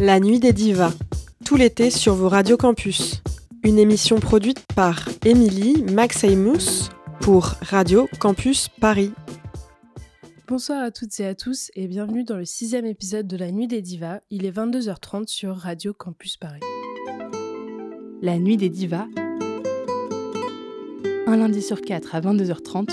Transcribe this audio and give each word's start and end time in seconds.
La 0.00 0.18
Nuit 0.18 0.40
des 0.40 0.52
Divas, 0.52 0.92
tout 1.44 1.56
l'été 1.56 1.90
sur 1.90 2.14
vos 2.14 2.28
radios 2.28 2.56
campus. 2.56 3.22
Une 3.62 3.78
émission 3.78 4.18
produite 4.18 4.60
par 4.74 5.08
Émilie 5.24 5.84
Maximous 5.84 6.90
pour 7.20 7.54
Radio 7.62 8.08
Campus 8.18 8.68
Paris. 8.80 9.12
Bonsoir 10.48 10.82
à 10.82 10.90
toutes 10.90 11.18
et 11.20 11.26
à 11.26 11.34
tous 11.34 11.70
et 11.76 11.86
bienvenue 11.86 12.24
dans 12.24 12.36
le 12.36 12.44
sixième 12.44 12.86
épisode 12.86 13.28
de 13.28 13.36
La 13.36 13.52
Nuit 13.52 13.68
des 13.68 13.82
Divas. 13.82 14.18
Il 14.30 14.44
est 14.44 14.50
22h30 14.50 15.28
sur 15.28 15.56
Radio 15.56 15.92
Campus 15.92 16.36
Paris. 16.36 16.60
La 18.20 18.38
Nuit 18.38 18.56
des 18.56 18.70
Divas, 18.70 19.06
un 21.26 21.36
lundi 21.36 21.62
sur 21.62 21.80
quatre 21.80 22.14
à 22.16 22.20
22h30 22.20 22.90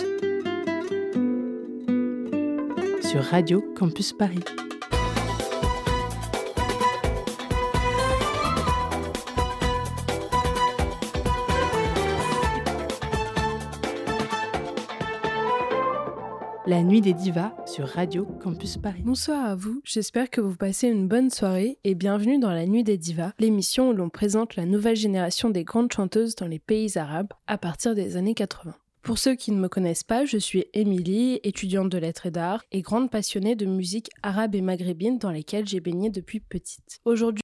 sur 3.02 3.24
Radio 3.24 3.64
Campus 3.76 4.14
Paris. 4.14 4.40
La 16.72 16.84
nuit 16.84 17.02
des 17.02 17.14
divas 17.14 17.52
sur 17.66 17.86
Radio 17.86 18.26
Campus 18.42 18.78
Paris. 18.78 19.02
Bonsoir 19.04 19.44
à 19.44 19.56
vous, 19.56 19.82
j'espère 19.84 20.30
que 20.30 20.40
vous 20.40 20.56
passez 20.56 20.88
une 20.88 21.06
bonne 21.06 21.30
soirée 21.30 21.78
et 21.84 21.96
bienvenue 21.96 22.40
dans 22.40 22.54
La 22.54 22.66
Nuit 22.66 22.86
des 22.86 22.98
Divas, 22.98 23.34
l'émission 23.40 23.90
où 23.90 23.94
l'on 23.94 24.08
présente 24.08 24.56
la 24.56 24.66
nouvelle 24.66 24.96
génération 24.96 25.50
des 25.50 25.66
grandes 25.66 25.92
chanteuses 25.92 26.36
dans 26.36 26.48
les 26.48 26.60
pays 26.60 26.98
arabes 26.98 27.34
à 27.46 27.58
partir 27.58 27.94
des 27.94 28.16
années 28.16 28.36
80. 28.36 28.74
Pour 29.02 29.18
ceux 29.18 29.36
qui 29.36 29.52
ne 29.52 29.60
me 29.60 29.68
connaissent 29.68 30.06
pas, 30.06 30.24
je 30.24 30.38
suis 30.38 30.64
Émilie, 30.74 31.42
étudiante 31.44 31.90
de 31.90 31.98
lettres 31.98 32.28
et 32.28 32.32
d'art 32.32 32.64
et 32.72 32.82
grande 32.82 33.12
passionnée 33.12 33.58
de 33.58 33.66
musique 33.66 34.10
arabe 34.24 34.56
et 34.56 34.62
maghrébine 34.62 35.18
dans 35.18 35.32
lesquelles 35.32 35.68
j'ai 35.68 35.82
baigné 35.82 36.10
depuis 36.10 36.40
petite. 36.40 37.02
Aujourd'hui, 37.04 37.44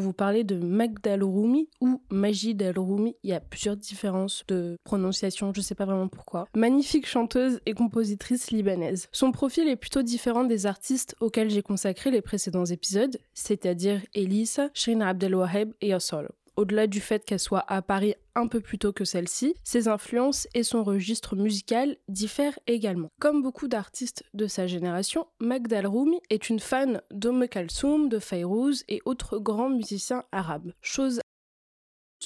vous 0.00 0.12
parler 0.12 0.44
de 0.44 0.56
Magda 0.56 1.14
al-Roumi 1.14 1.68
ou 1.80 2.02
Majid 2.10 2.62
al-Roumi. 2.62 3.16
Il 3.22 3.30
y 3.30 3.34
a 3.34 3.40
plusieurs 3.40 3.76
différences 3.76 4.44
de 4.48 4.76
prononciation, 4.84 5.52
je 5.54 5.60
ne 5.60 5.64
sais 5.64 5.74
pas 5.74 5.84
vraiment 5.84 6.08
pourquoi. 6.08 6.46
Magnifique 6.54 7.06
chanteuse 7.06 7.60
et 7.66 7.74
compositrice 7.74 8.50
libanaise. 8.50 9.08
Son 9.12 9.32
profil 9.32 9.68
est 9.68 9.76
plutôt 9.76 10.02
différent 10.02 10.44
des 10.44 10.66
artistes 10.66 11.16
auxquels 11.20 11.50
j'ai 11.50 11.62
consacré 11.62 12.10
les 12.10 12.22
précédents 12.22 12.64
épisodes, 12.64 13.18
c'est-à-dire 13.34 14.00
Elisa, 14.14 14.70
Shirin 14.74 15.00
Abdelwaheb 15.00 15.72
et 15.80 15.88
Yossolo 15.88 16.28
au-delà 16.58 16.88
du 16.88 17.00
fait 17.00 17.24
qu'elle 17.24 17.38
soit 17.38 17.64
à 17.68 17.82
Paris 17.82 18.16
un 18.34 18.48
peu 18.48 18.60
plus 18.60 18.78
tôt 18.78 18.92
que 18.92 19.04
celle-ci, 19.04 19.54
ses 19.62 19.86
influences 19.86 20.48
et 20.54 20.64
son 20.64 20.82
registre 20.82 21.36
musical 21.36 21.96
diffèrent 22.08 22.58
également. 22.66 23.10
Comme 23.20 23.42
beaucoup 23.42 23.68
d'artistes 23.68 24.24
de 24.34 24.48
sa 24.48 24.66
génération, 24.66 25.26
Magdal 25.38 25.86
Roumi 25.86 26.20
est 26.30 26.50
une 26.50 26.60
fan 26.60 27.00
d'Omme 27.12 27.46
Kalsoum, 27.46 28.08
de 28.08 28.18
Fayrouz 28.18 28.84
et 28.88 29.00
autres 29.04 29.38
grands 29.38 29.70
musiciens 29.70 30.24
arabes. 30.32 30.72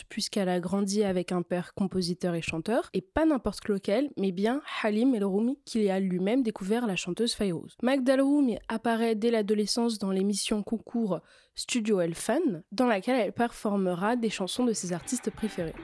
Puisqu'elle 0.08 0.48
a 0.48 0.60
grandi 0.60 1.04
avec 1.04 1.32
un 1.32 1.42
père 1.42 1.74
compositeur 1.74 2.34
et 2.34 2.42
chanteur, 2.42 2.88
et 2.92 3.00
pas 3.00 3.24
n'importe 3.24 3.68
lequel, 3.68 4.10
mais 4.16 4.32
bien 4.32 4.62
Halim 4.82 5.14
El 5.14 5.24
Roumi, 5.24 5.58
qui 5.64 5.88
a 5.90 6.00
lui-même 6.00 6.42
découvert 6.42 6.86
la 6.86 6.96
chanteuse 6.96 7.34
Fayrouz. 7.34 7.76
Roumi 7.82 8.58
apparaît 8.68 9.14
dès 9.14 9.30
l'adolescence 9.30 9.98
dans 9.98 10.10
l'émission 10.10 10.62
concours 10.62 11.20
Studio 11.54 12.00
El 12.00 12.14
Fan, 12.14 12.62
dans 12.72 12.86
laquelle 12.86 13.20
elle 13.20 13.32
performera 13.32 14.16
des 14.16 14.30
chansons 14.30 14.64
de 14.64 14.72
ses 14.72 14.92
artistes 14.92 15.30
préférés. 15.30 15.74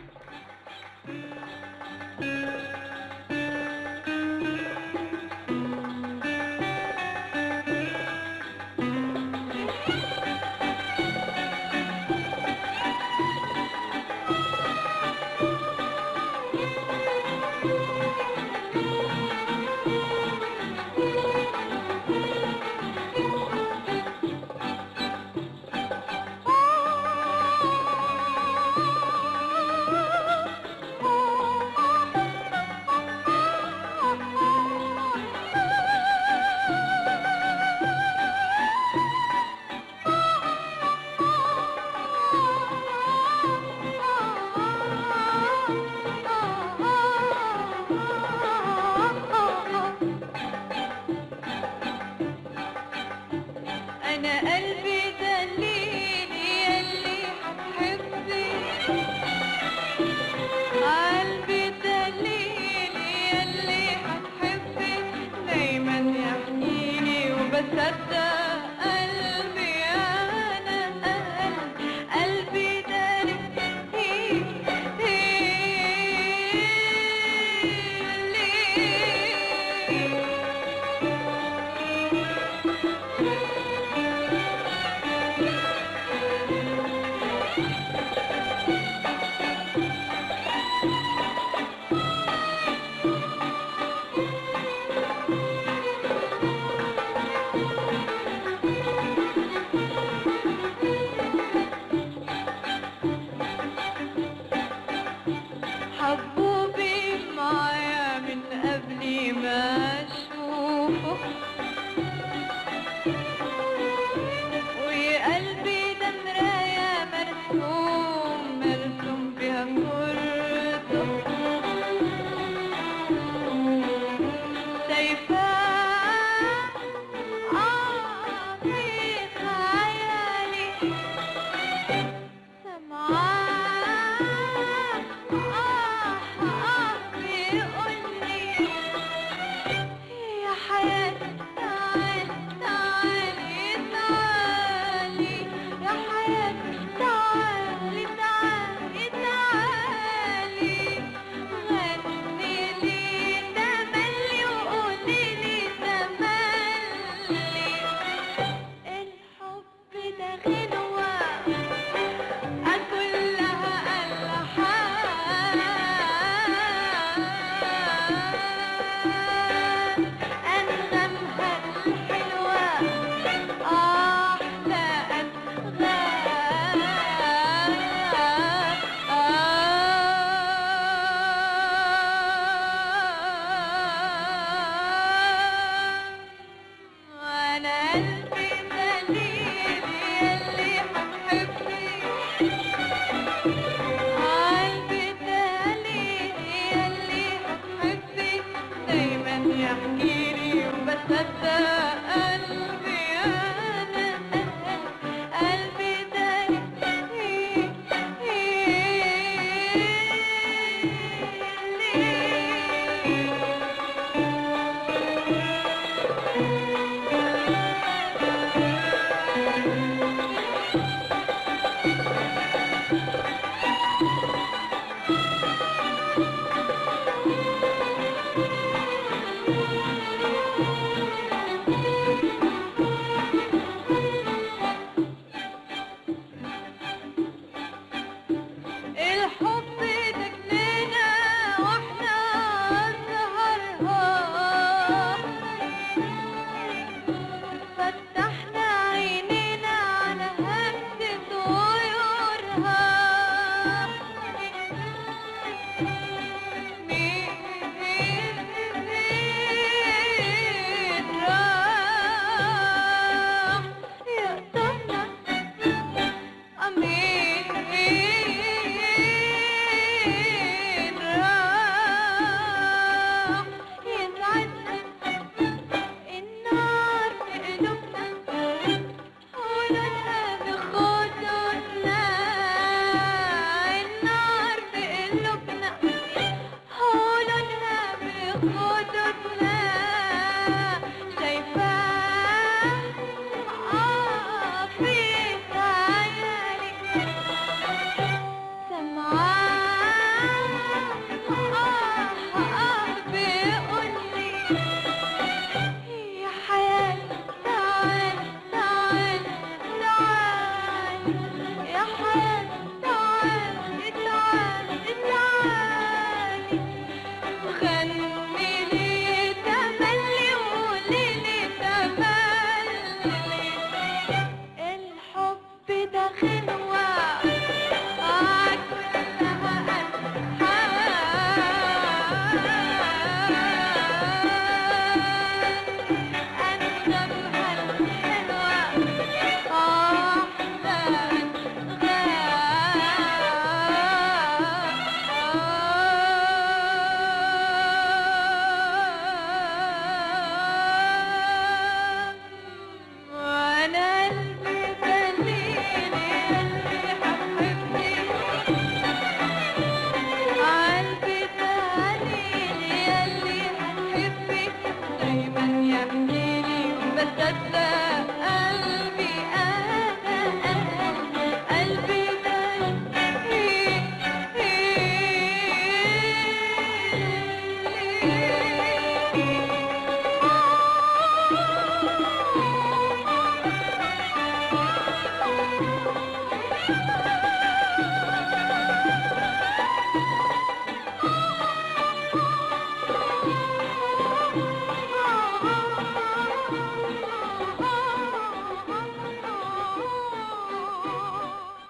دايما 365.08 365.46
يا 365.72 365.84
منيلي 365.92 366.64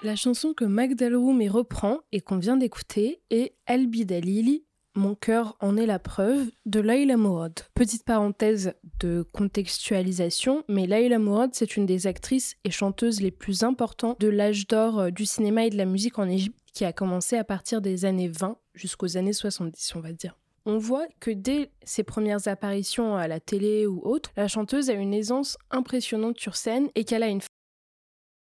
La 0.08 0.16
chanson 0.16 0.54
que 0.54 0.64
Magdalroumi 0.64 1.50
reprend 1.50 1.98
et 2.12 2.22
qu'on 2.22 2.38
vient 2.38 2.56
d'écouter 2.56 3.20
est 3.28 3.52
Albi 3.66 4.06
Dalili, 4.06 4.64
Mon 4.94 5.14
cœur 5.14 5.54
en 5.60 5.76
est 5.76 5.84
la 5.84 5.98
preuve 5.98 6.50
de 6.64 6.80
Laila 6.80 7.18
Mourad. 7.18 7.52
Petite 7.74 8.04
parenthèse 8.04 8.72
de 9.00 9.22
contextualisation, 9.34 10.64
mais 10.66 10.86
Laila 10.86 11.18
Mourad, 11.18 11.50
c'est 11.52 11.76
une 11.76 11.84
des 11.84 12.06
actrices 12.06 12.56
et 12.64 12.70
chanteuses 12.70 13.20
les 13.20 13.30
plus 13.30 13.64
importantes 13.64 14.18
de 14.18 14.28
l'âge 14.28 14.66
d'or 14.66 14.98
euh, 14.98 15.10
du 15.10 15.26
cinéma 15.26 15.66
et 15.66 15.70
de 15.70 15.76
la 15.76 15.84
musique 15.84 16.18
en 16.18 16.26
Égypte, 16.26 16.58
qui 16.72 16.86
a 16.86 16.94
commencé 16.94 17.36
à 17.36 17.44
partir 17.44 17.82
des 17.82 18.06
années 18.06 18.28
20 18.28 18.56
jusqu'aux 18.72 19.18
années 19.18 19.34
70, 19.34 19.92
on 19.94 20.00
va 20.00 20.14
dire. 20.14 20.38
On 20.64 20.78
voit 20.78 21.06
que 21.20 21.30
dès 21.30 21.70
ses 21.82 22.02
premières 22.02 22.48
apparitions 22.48 23.14
à 23.14 23.28
la 23.28 23.40
télé 23.40 23.86
ou 23.86 24.00
autre, 24.04 24.32
la 24.38 24.48
chanteuse 24.48 24.88
a 24.88 24.94
une 24.94 25.12
aisance 25.12 25.58
impressionnante 25.70 26.40
sur 26.40 26.56
scène 26.56 26.88
et 26.94 27.04
qu'elle 27.04 27.22
a 27.22 27.28
une 27.28 27.40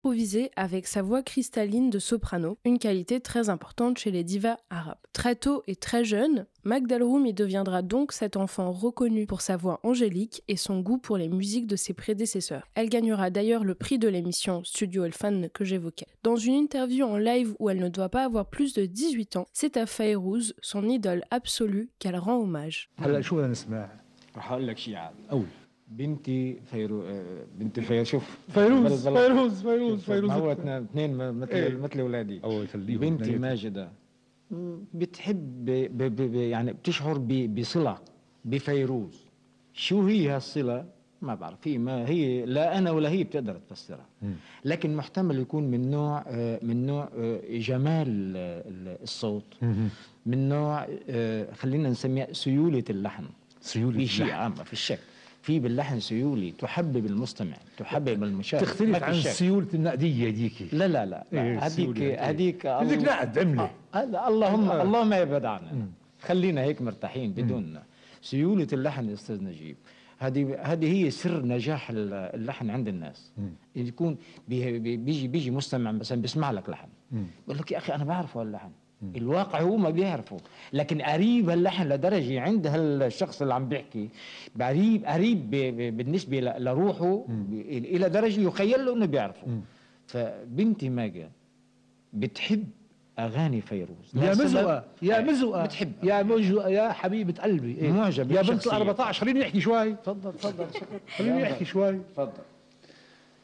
improvisée 0.06 0.52
avec 0.56 0.86
sa 0.86 1.02
voix 1.02 1.24
cristalline 1.24 1.90
de 1.90 1.98
soprano, 1.98 2.60
une 2.64 2.78
qualité 2.78 3.20
très 3.22 3.50
importante 3.50 3.98
chez 3.98 4.12
les 4.12 4.24
divas 4.24 4.58
arabes. 4.70 5.00
Très 5.14 5.34
tôt 5.34 5.64
et 5.66 5.76
très 5.76 6.04
jeune, 6.04 6.46
Magdalroumi 6.64 7.34
deviendra 7.34 7.82
donc 7.82 8.12
cet 8.12 8.38
enfant 8.38 8.72
reconnu 8.72 9.26
pour 9.26 9.42
sa 9.42 9.58
voix 9.58 9.80
angélique 9.82 10.44
et 10.48 10.58
son 10.58 10.82
goût 10.82 11.00
pour 11.00 11.18
les 11.18 11.28
musiques 11.28 11.66
de 11.66 11.76
ses 11.76 11.96
prédécesseurs. 11.96 12.68
Elle 12.76 12.90
gagnera 12.90 13.32
d'ailleurs 13.32 13.64
le 13.64 13.74
prix 13.74 13.98
de 13.98 14.08
l'émission 14.08 14.64
Studio 14.64 15.06
Elfan 15.06 15.50
que 15.52 15.66
j'évoquais. 15.66 16.06
Dans 16.22 16.36
une 16.36 16.54
interview 16.54 17.04
en 17.04 17.18
live 17.18 17.56
où 17.58 17.72
elle 17.72 17.80
ne 17.80 17.90
doit 17.90 18.10
pas 18.10 18.26
avoir 18.26 18.46
plus 18.46 18.76
de 18.76 18.86
18 18.86 19.38
ans, 19.38 19.48
c'est 19.54 19.76
à 19.76 19.88
Fayrouz, 19.88 20.54
son 20.62 20.88
idole 20.88 21.24
absolue, 21.32 21.90
qu'elle 21.98 22.18
rend 22.18 22.36
hommage. 22.36 22.92
بنتي 25.88 26.60
فيرو 26.66 27.02
آه، 27.04 27.46
بنتي 27.60 27.82
فيروز 27.82 28.08
شوف 28.08 28.38
فيروز 28.50 29.08
فيروز 29.08 29.62
فيروز 29.62 30.02
فيروز. 30.04 30.32
هو 30.32 30.52
اثنين 30.52 31.18
مثل 31.32 31.52
إيه. 31.52 31.76
مثل 31.78 32.00
اولادي 32.00 32.38
الله 32.44 32.64
يخليهم 32.64 33.00
بنتي. 33.00 33.38
ماجدة. 33.38 33.90
بتحب 34.94 35.66
ب 35.66 35.98
ب 35.98 36.16
ب 36.32 36.36
يعني 36.36 36.74
بتشعر 36.74 37.18
ب- 37.18 37.56
بصلة 37.60 37.98
بفيروز. 38.46 39.26
شو 39.74 40.02
هي 40.08 40.30
هالصلة؟ 40.30 40.86
ما 41.22 41.36
بعرف. 41.36 41.68
هي 41.68 41.78
ما 41.78 42.08
هي 42.10 42.46
لا 42.46 42.78
أنا 42.78 42.92
ولا 42.92 43.10
هي 43.10 43.24
بتقدر 43.24 43.58
تفسرها. 43.70 44.06
لكن 44.66 44.96
محتمل 44.96 45.40
يكون 45.40 45.64
من 45.64 45.92
نوع 45.92 46.24
آه، 46.28 46.60
من 46.64 46.86
نوع 46.86 47.10
آه، 47.18 47.40
جمال 47.58 48.08
ال- 48.08 48.98
الصوت. 49.04 49.58
من 50.26 50.50
نوع 50.50 50.88
خلينا 51.54 51.90
نسميها 51.90 52.34
سيولة 52.34 52.84
اللحن. 52.90 53.24
شيء 53.62 53.86
اللحن. 53.88 54.24
عام 54.32 54.54
في 54.54 54.74
الشك 54.74 55.00
في 55.46 55.60
باللحن 55.60 56.00
سيولي 56.00 56.52
تحبب 56.52 57.06
المستمع 57.06 57.56
تحبب 57.78 58.24
المشاهد. 58.24 58.62
تختلف 58.64 59.04
عن 59.04 59.14
شك. 59.14 59.30
سيولة 59.30 59.68
النقدية 59.74 60.28
هذيك. 60.30 60.54
لا 60.74 60.88
لا 60.88 61.06
لا 61.06 61.26
إيه، 61.34 61.60
هذيك 61.66 62.02
هذيك 62.20 62.66
هذيك 62.66 63.00
نقد 63.04 63.70
هذا 63.94 64.28
اللهم 64.28 64.70
آه. 64.70 64.82
اللهم 64.82 65.14
يبعد 65.14 65.46
عنا. 65.46 65.88
خلينا 66.22 66.62
هيك 66.62 66.82
مرتاحين 66.82 67.32
بدون 67.34 67.80
سيولة 68.22 68.68
اللحن 68.74 69.10
أستاذ 69.10 69.44
نجيب. 69.44 69.78
هذه 70.20 70.58
هذه 70.62 70.94
هي 71.06 71.12
سر 71.12 71.46
نجاح 71.46 71.90
ال- 71.90 72.14
اللحن 72.14 72.70
عند 72.70 72.88
الناس. 72.88 73.32
يكون 73.76 74.18
بي- 74.48 74.80
بي- 74.80 74.98
بيجي 74.98 75.28
بيجي 75.28 75.52
مستمع 75.52 75.92
مثلا 75.92 76.22
بيسمع 76.22 76.52
لك 76.52 76.70
لحن. 76.70 76.88
بقول 77.48 77.58
لك 77.58 77.72
يا 77.72 77.78
أخي 77.78 77.94
أنا 77.96 78.04
بعرفه 78.04 78.42
هاللحن. 78.42 78.70
الواقع 79.16 79.62
هو 79.62 79.78
ما 79.78 79.90
بيعرفه. 79.90 80.38
لكن 80.74 81.02
قريب 81.02 81.50
هاللحن 81.50 81.88
لدرجة 81.90 82.42
عند 82.42 82.68
هالشخص 82.68 83.42
اللي 83.42 83.54
عم 83.54 83.70
بيحكي 83.70 84.10
قريب 84.62 85.06
قريب 85.06 85.50
بالنسبة 85.98 86.40
لروحه 86.40 87.26
إلى 87.70 88.10
درجة 88.10 88.42
يخيل 88.42 88.86
له 88.86 88.94
إنه 88.94 89.06
بيعرفه. 89.06 89.48
فبنتي 90.08 90.90
ماجا 90.90 91.30
بتحب 92.14 92.64
أغاني 93.20 93.62
فيروز. 93.62 94.12
يا 94.16 94.30
مزقة 94.32 94.84
يا 95.02 95.18
إيه، 95.18 95.24
مزقة 95.24 95.66
بتحب. 95.66 95.92
يا 96.04 96.24
مزقة 96.24 96.70
يا 96.70 96.92
حبيبة 96.92 97.34
قلبي 97.42 97.76
إيه؟ 97.78 97.92
معجب 97.92 98.32
يا 98.32 98.42
بنت. 98.42 98.68
ال 98.68 98.72
14 98.72 99.20
خليني 99.22 99.44
أحكي 99.44 99.62
شوي. 99.62 99.94
تفضل 99.94 100.34
تفضل. 100.34 100.66
خليني 101.18 101.44
أحكي 101.44 101.66
شوي. 101.66 102.00
تفضل. 102.14 102.32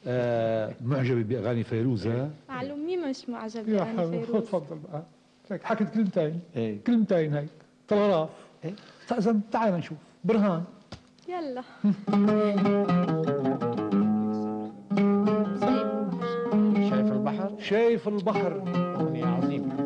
آه 0.08 0.74
معجبة 0.82 1.22
بأغاني 1.24 1.64
فيروز 1.64 2.08
ها؟ 2.08 2.30
معلومي 2.50 2.98
مش 2.98 3.30
معجب 3.30 3.70
يا 3.70 3.74
يعني 3.78 3.98
حبيبي 4.00 4.26
فيروز؟ 4.26 4.44
تفضل. 4.44 4.78
بقى 4.80 5.04
هيك 5.52 5.64
حكت 5.64 5.94
كلمتين. 5.94 6.40
إيه. 6.56 6.84
كلمتين 6.84 7.34
هيك. 7.34 7.50
تلغراف. 7.88 8.30
إيه. 8.66 8.74
إذا 9.18 9.40
تعال 9.52 9.74
نشوف. 9.74 9.98
برهان. 10.24 10.64
يلا. 11.28 11.62
شايف 16.90 17.12
البحر؟ 17.12 17.52
شايف 17.60 18.08
البحر. 18.08 18.64
أغنية 18.96 19.26
عظيمة. 19.26 19.81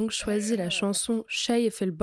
donc 0.00 0.12
choisi 0.12 0.56
la 0.56 0.70
chanson 0.70 1.26
Shaif 1.28 1.82
el 1.82 1.94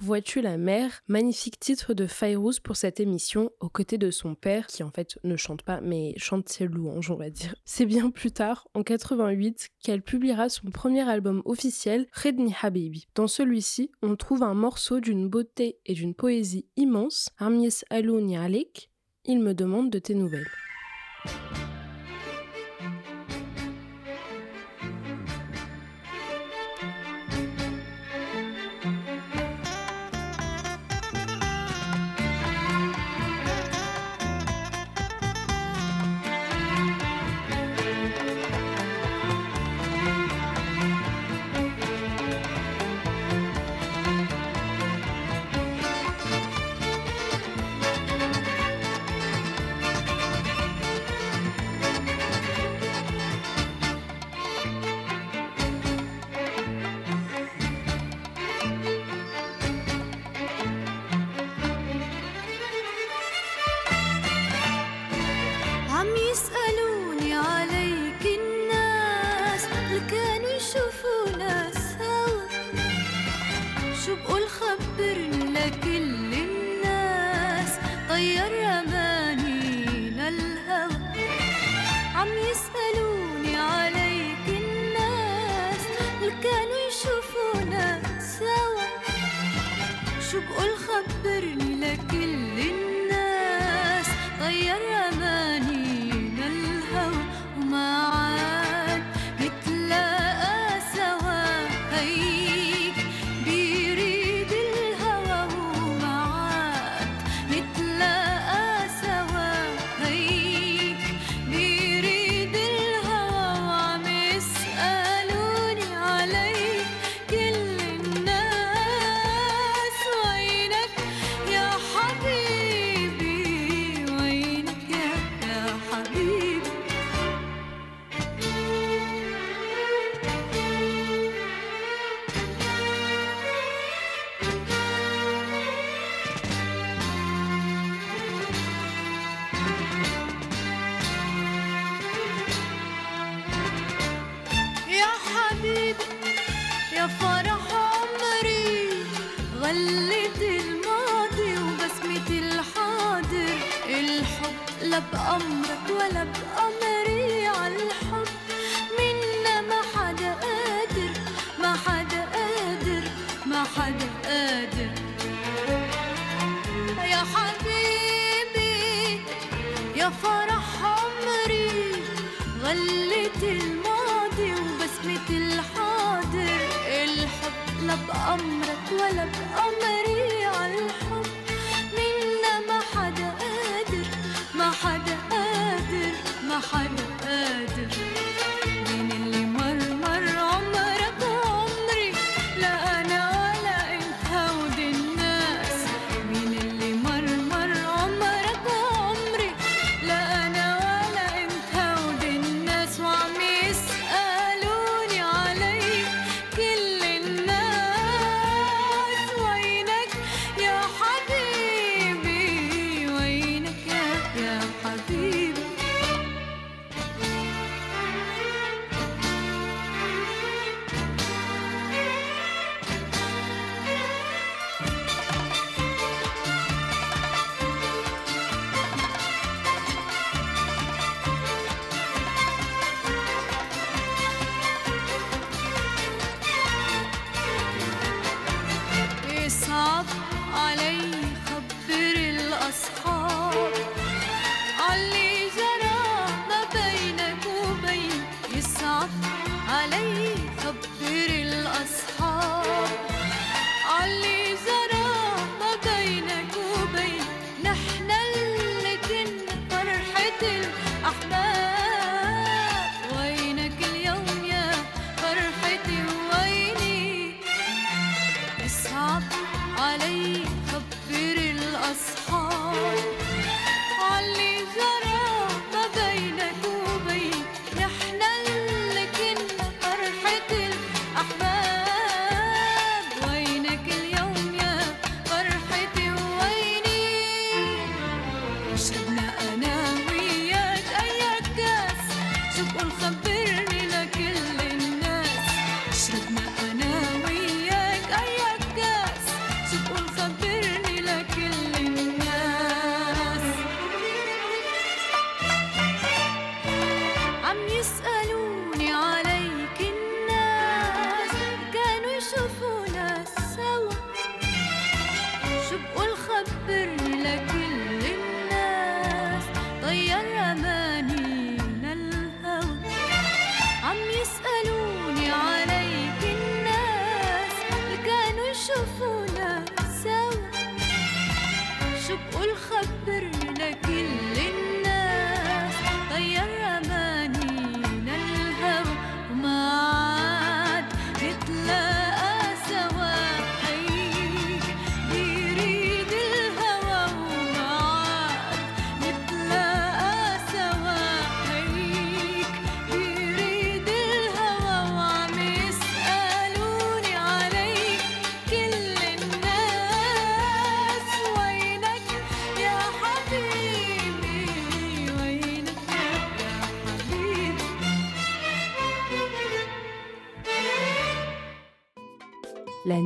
Vois-tu 0.00 0.40
la 0.40 0.58
mer? 0.58 0.90
Magnifique 1.06 1.60
titre 1.60 1.94
de 1.94 2.08
Fayrouz 2.08 2.58
pour 2.58 2.74
cette 2.74 2.98
émission, 2.98 3.52
aux 3.60 3.68
côtés 3.68 3.96
de 3.96 4.10
son 4.10 4.34
père, 4.34 4.66
qui 4.66 4.82
en 4.82 4.90
fait 4.90 5.20
ne 5.22 5.36
chante 5.36 5.62
pas, 5.62 5.80
mais 5.80 6.14
chante 6.16 6.48
ses 6.48 6.66
louanges, 6.66 7.12
on 7.12 7.16
va 7.16 7.30
dire. 7.30 7.54
C'est 7.64 7.86
bien 7.86 8.10
plus 8.10 8.32
tard, 8.32 8.66
en 8.74 8.82
88, 8.82 9.68
qu'elle 9.80 10.02
publiera 10.02 10.48
son 10.48 10.70
premier 10.70 11.08
album 11.08 11.42
officiel, 11.44 12.08
Redni 12.12 12.52
Habibi. 12.60 13.06
Dans 13.14 13.28
celui-ci, 13.28 13.92
on 14.02 14.16
trouve 14.16 14.42
un 14.42 14.54
morceau 14.54 14.98
d'une 14.98 15.28
beauté 15.28 15.78
et 15.86 15.94
d'une 15.94 16.14
poésie 16.14 16.66
immense, 16.76 17.28
Armies 17.38 17.82
Alouni 17.88 18.36
Alek, 18.36 18.90
Il 19.26 19.38
me 19.38 19.54
demande 19.54 19.90
de 19.90 20.00
tes 20.00 20.14
nouvelles. 20.14 20.48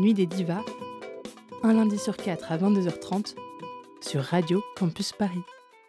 Nuit 0.02 0.14
des 0.14 0.26
divas, 0.26 0.64
un 1.62 1.74
lundi 1.74 1.96
sur 1.96 2.16
quatre 2.16 2.50
à 2.50 2.58
22h30 2.58 3.36
sur 4.00 4.20
Radio 4.20 4.60
Campus 4.76 5.12
Paris. 5.12 5.38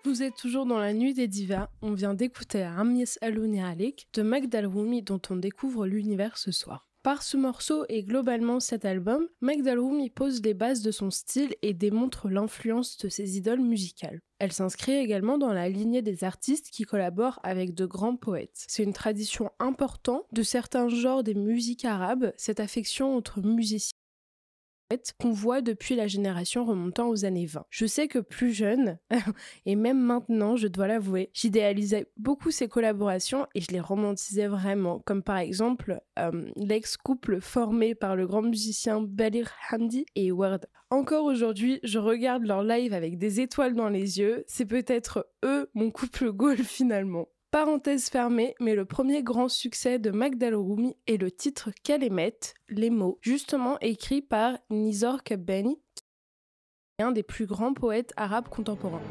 Vous 0.06 0.22
êtes 0.22 0.36
toujours 0.36 0.68
dans 0.68 0.78
la 0.78 0.94
nuit 0.94 1.16
des 1.16 1.28
divas. 1.28 1.72
On 1.82 1.94
vient 1.94 2.14
d'écouter 2.14 2.62
Amis 2.62 3.16
Alouni 3.22 3.60
Alik 3.60 4.06
de 4.14 4.22
Magdal 4.22 4.68
Rumi 4.68 5.02
dont 5.02 5.20
on 5.32 5.36
découvre 5.36 5.88
l'univers 5.88 6.38
ce 6.38 6.52
soir. 6.52 6.88
Par 7.02 7.24
ce 7.24 7.38
morceau 7.38 7.86
et 7.90 8.04
globalement 8.04 8.60
cet 8.60 8.86
album, 8.86 9.28
Magdal 9.42 9.80
Rumi 9.80 10.12
pose 10.12 10.44
les 10.44 10.54
bases 10.54 10.84
de 10.84 10.92
son 10.92 11.10
style 11.10 11.56
et 11.64 11.74
démontre 11.74 12.30
l'influence 12.30 12.98
de 12.98 13.10
ses 13.10 13.38
idoles 13.38 13.62
musicales. 13.62 14.20
Elle 14.38 14.54
s'inscrit 14.54 14.94
également 14.94 15.40
dans 15.40 15.54
la 15.54 15.70
lignée 15.70 16.04
des 16.04 16.24
artistes 16.24 16.70
qui 16.70 16.84
collaborent 16.84 17.40
avec 17.42 17.74
de 17.74 17.88
grands 17.88 18.16
poètes. 18.16 18.64
C'est 18.68 18.84
une 18.84 18.94
tradition 18.94 19.50
importante 19.58 20.26
de 20.32 20.44
certains 20.44 20.88
genres 20.88 21.24
des 21.24 21.34
musiques 21.34 21.84
arabes, 21.84 22.32
cette 22.38 22.60
affection 22.60 23.18
entre 23.18 23.42
musiciens 23.42 23.98
qu'on 25.20 25.32
voit 25.32 25.62
depuis 25.62 25.96
la 25.96 26.08
génération 26.08 26.66
remontant 26.66 27.10
aux 27.10 27.26
années 27.26 27.46
20. 27.46 27.66
Je 27.70 27.86
sais 27.86 28.08
que 28.08 28.20
plus 28.20 28.54
jeune, 28.54 29.00
et 29.66 29.76
même 29.76 30.00
maintenant, 30.00 30.56
je 30.56 30.68
dois 30.68 30.88
l'avouer, 30.88 31.30
j'idéalisais 31.34 32.08
beaucoup 32.18 32.52
ces 32.52 32.68
collaborations 32.68 33.48
et 33.56 33.62
je 33.62 33.72
les 33.72 33.80
romantisais 33.80 34.48
vraiment, 34.48 35.00
comme 35.06 35.24
par 35.24 35.38
exemple 35.38 36.00
euh, 36.20 36.50
l'ex-couple 36.56 37.42
formé 37.42 37.96
par 37.96 38.16
le 38.16 38.28
grand 38.28 38.42
musicien 38.42 39.02
Balir 39.02 39.52
Hamdi 39.72 40.06
et 40.16 40.32
Ward. 40.32 40.66
Encore 40.90 41.26
aujourd'hui, 41.26 41.80
je 41.84 41.98
regarde 41.98 42.44
leur 42.44 42.64
live 42.64 42.94
avec 42.94 43.18
des 43.18 43.40
étoiles 43.40 43.74
dans 43.74 43.90
les 43.90 44.20
yeux, 44.20 44.44
c'est 44.48 44.66
peut-être 44.66 45.28
eux 45.44 45.70
mon 45.74 45.90
couple 45.90 46.32
goal 46.34 46.58
finalement. 46.58 47.28
Parenthèse 47.54 48.10
fermée, 48.10 48.56
mais 48.60 48.74
le 48.74 48.84
premier 48.84 49.22
grand 49.22 49.48
succès 49.48 50.00
de 50.00 50.10
Magdal 50.10 50.56
Rumi 50.56 50.98
est 51.06 51.18
le 51.18 51.30
titre 51.30 51.70
Kalimet, 51.84 52.40
les 52.68 52.90
mots, 52.90 53.20
justement 53.22 53.78
écrit 53.80 54.24
par 54.24 54.58
Nizor 54.72 55.22
Kabbani, 55.22 55.80
un 56.98 57.12
des 57.12 57.22
plus 57.22 57.46
grands 57.46 57.76
poètes 57.76 58.12
arabes 58.18 58.50
contemporains. 58.50 59.04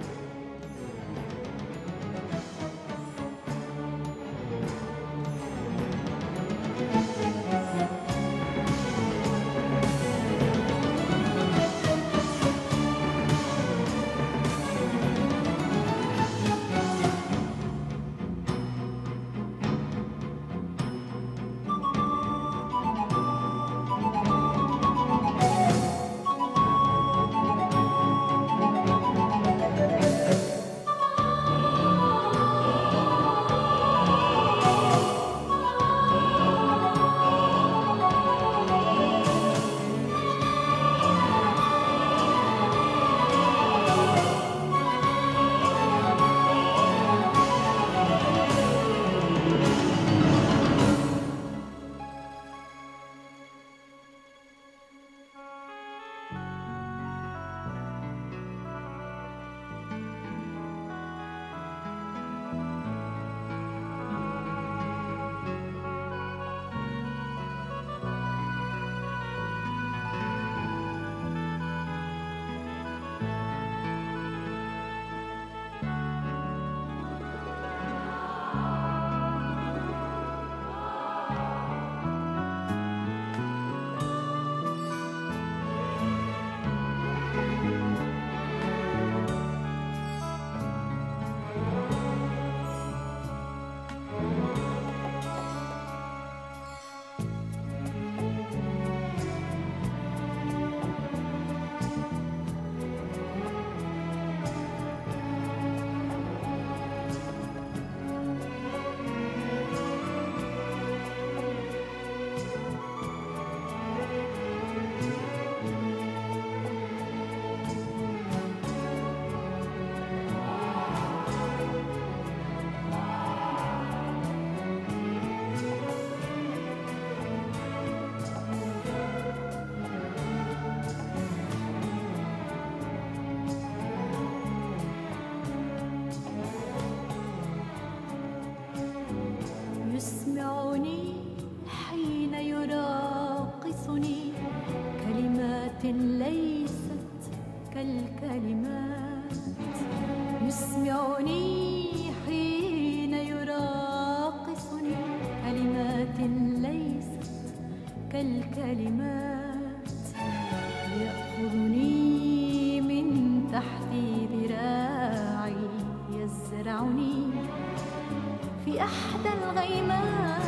أحدى 168.82 169.28
الغيمات. 169.42 170.42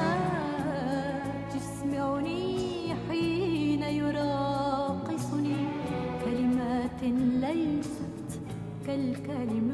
يسمعني 1.57 2.94
حين 3.09 3.83
يراقصني 3.83 5.57
كلمات 6.25 7.01
ليست 7.42 8.31
كالكلمات. 8.87 9.73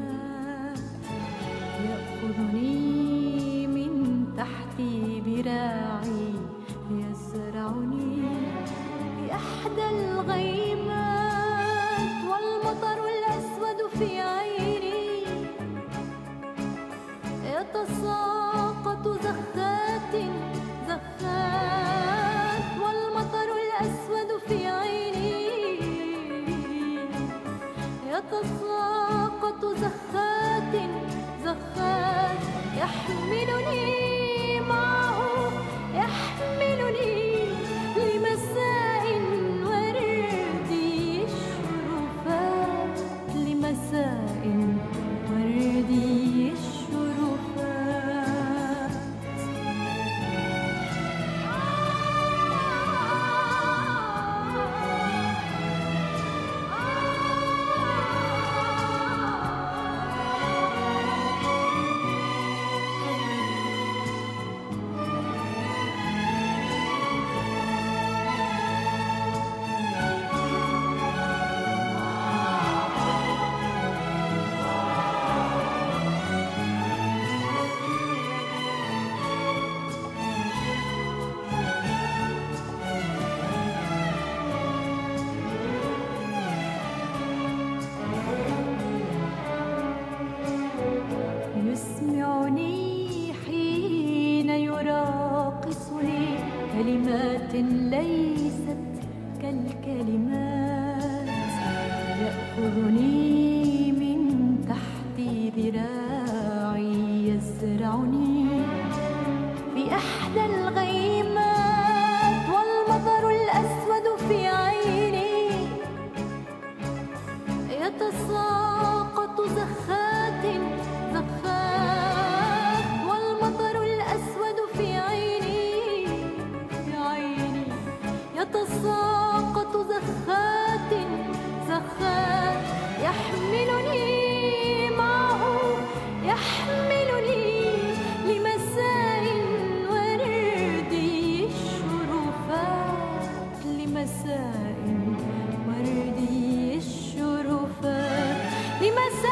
وردي 145.67 146.77
الشرفات 146.77 148.37
لمساء 148.81 149.30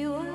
you 0.00 0.29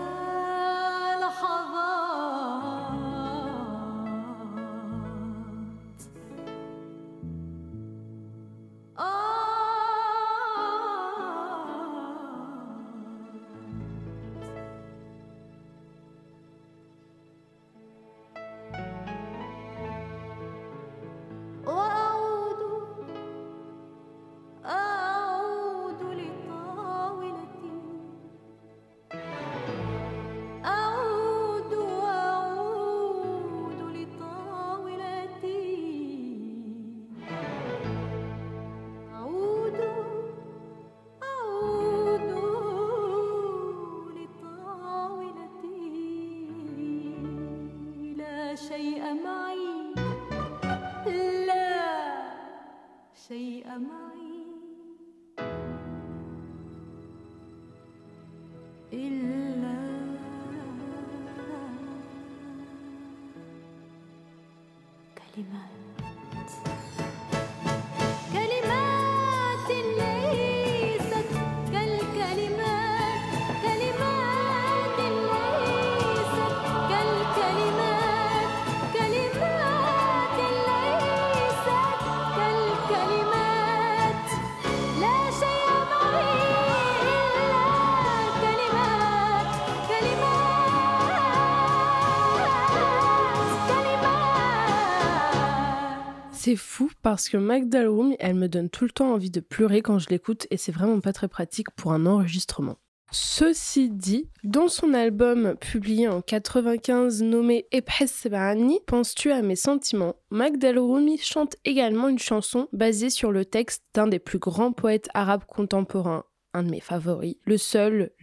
parce 97.05 97.29
que 97.29 97.37
Magdal 97.37 97.87
Rumi, 97.87 98.15
elle 98.17 98.33
me 98.33 98.49
donne 98.49 98.71
tout 98.71 98.83
le 98.83 98.89
temps 98.89 99.13
envie 99.13 99.29
de 99.29 99.39
pleurer 99.39 99.83
quand 99.83 99.99
je 99.99 100.09
l'écoute 100.09 100.47
et 100.49 100.57
c'est 100.57 100.71
vraiment 100.71 100.99
pas 101.01 101.13
très 101.13 101.27
pratique 101.27 101.69
pour 101.75 101.93
un 101.93 102.07
enregistrement. 102.07 102.77
Ceci 103.11 103.91
dit, 103.91 104.27
dans 104.43 104.69
son 104.69 104.91
album 104.95 105.55
publié 105.61 106.07
en 106.07 106.21
95 106.21 107.21
nommé 107.21 107.67
Sebani, 108.07 108.79
Penses-tu 108.87 109.31
à 109.31 109.43
mes 109.43 109.55
sentiments? 109.55 110.15
Magdal 110.31 110.79
Rumi 110.79 111.19
chante 111.19 111.55
également 111.63 112.09
une 112.09 112.17
chanson 112.17 112.69
basée 112.73 113.11
sur 113.11 113.31
le 113.31 113.45
texte 113.45 113.83
d'un 113.93 114.07
des 114.07 114.17
plus 114.17 114.39
grands 114.39 114.71
poètes 114.71 115.09
arabes 115.13 115.45
contemporains, 115.47 116.23
un 116.55 116.63
de 116.63 116.71
mes 116.71 116.79
favoris, 116.79 117.35
le 117.45 117.59
seul 117.59 118.13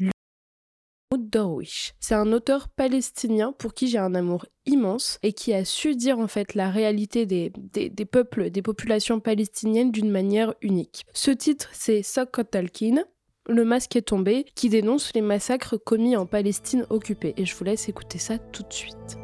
C'est 2.00 2.14
un 2.14 2.32
auteur 2.32 2.68
palestinien 2.68 3.52
pour 3.58 3.74
qui 3.74 3.88
j'ai 3.88 3.98
un 3.98 4.14
amour 4.14 4.46
immense 4.66 5.18
et 5.22 5.32
qui 5.32 5.52
a 5.52 5.64
su 5.64 5.94
dire 5.94 6.18
en 6.18 6.28
fait 6.28 6.54
la 6.54 6.70
réalité 6.70 7.26
des, 7.26 7.52
des, 7.56 7.90
des 7.90 8.04
peuples, 8.04 8.50
des 8.50 8.62
populations 8.62 9.20
palestiniennes 9.20 9.92
d'une 9.92 10.10
manière 10.10 10.54
unique. 10.62 11.04
Ce 11.12 11.30
titre, 11.30 11.68
c'est 11.72 12.02
Sokot 12.02 12.44
Talkin. 12.44 13.04
Le 13.48 13.64
masque 13.64 13.96
est 13.96 14.02
tombé, 14.02 14.46
qui 14.54 14.68
dénonce 14.68 15.12
les 15.14 15.20
massacres 15.20 15.76
commis 15.76 16.16
en 16.16 16.26
Palestine 16.26 16.86
occupée. 16.90 17.34
Et 17.36 17.44
je 17.44 17.56
vous 17.56 17.64
laisse 17.64 17.88
écouter 17.88 18.18
ça 18.18 18.38
tout 18.38 18.62
de 18.62 18.72
suite. 18.72 19.21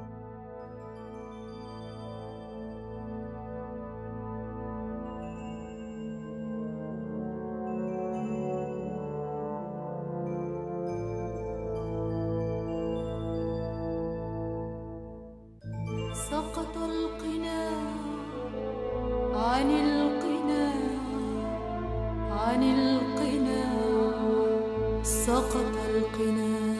سقط 25.48 25.76
القناع 25.94 26.78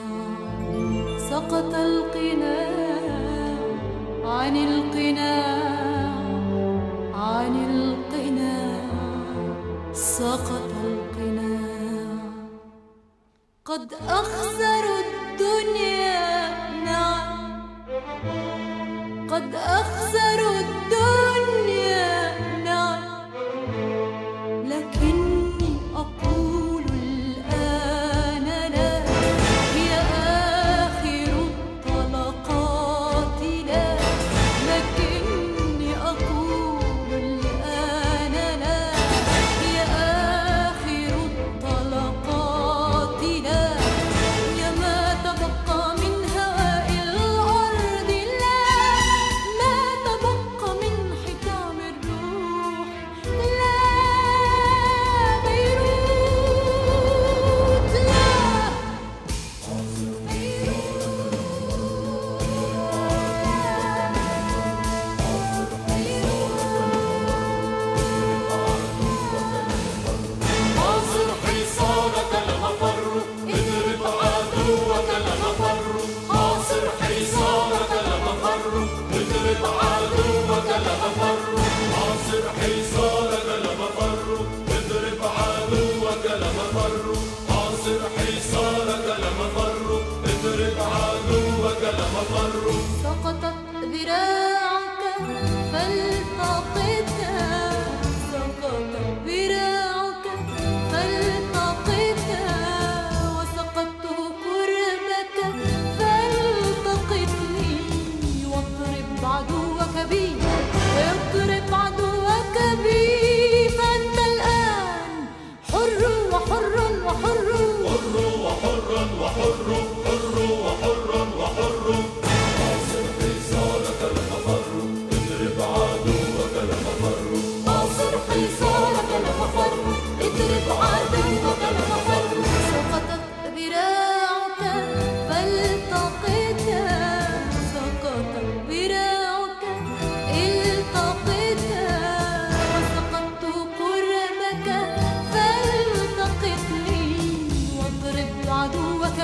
سقط 1.31 1.75
القناع 1.75 2.71
عن 4.25 4.57
القناع 4.57 6.13
عن 7.15 7.55
القناع 7.71 8.81
سقط 9.93 10.71
القناع 10.85 12.19
قد 13.65 13.93
أخسروا 14.09 15.01
الدنيا 15.09 16.49
نعم. 16.85 17.63
قد 19.31 19.55
أخسروا 19.55 20.61
الدنيا. 20.61 20.88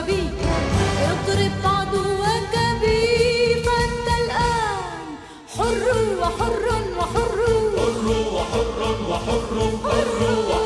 بيه 0.00 0.30
يا 1.02 1.12
عدوك 1.66 2.54
بيه 2.80 3.62
فأنت 3.62 4.08
الآن. 4.24 5.06
حر 5.58 5.84
وحر 6.20 6.66
وحر. 6.98 7.34
حر 7.78 8.08
وحر 8.34 8.80
وحر 9.10 9.70
حر 9.84 10.20
وحر. 10.50 10.63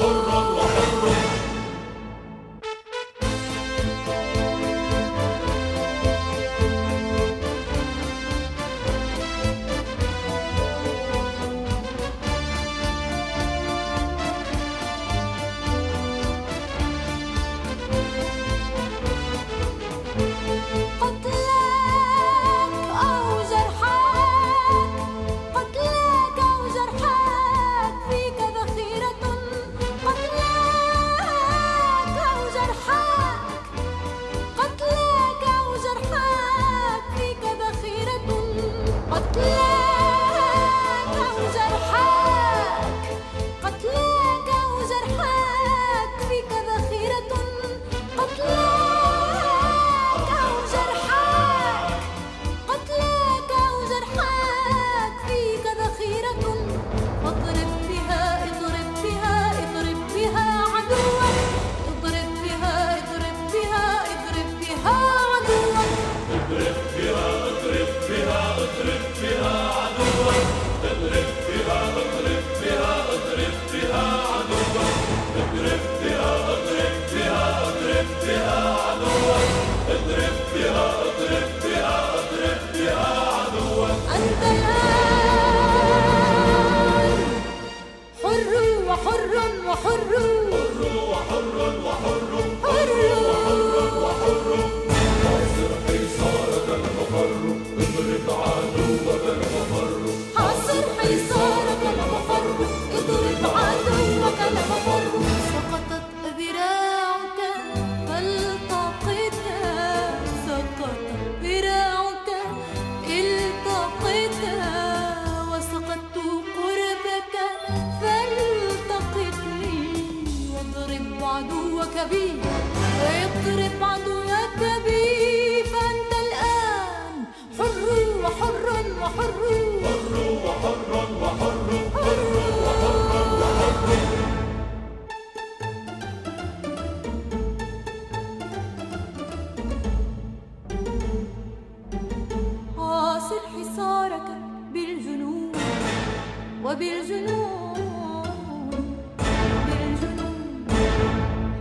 بالجنون 146.79 148.29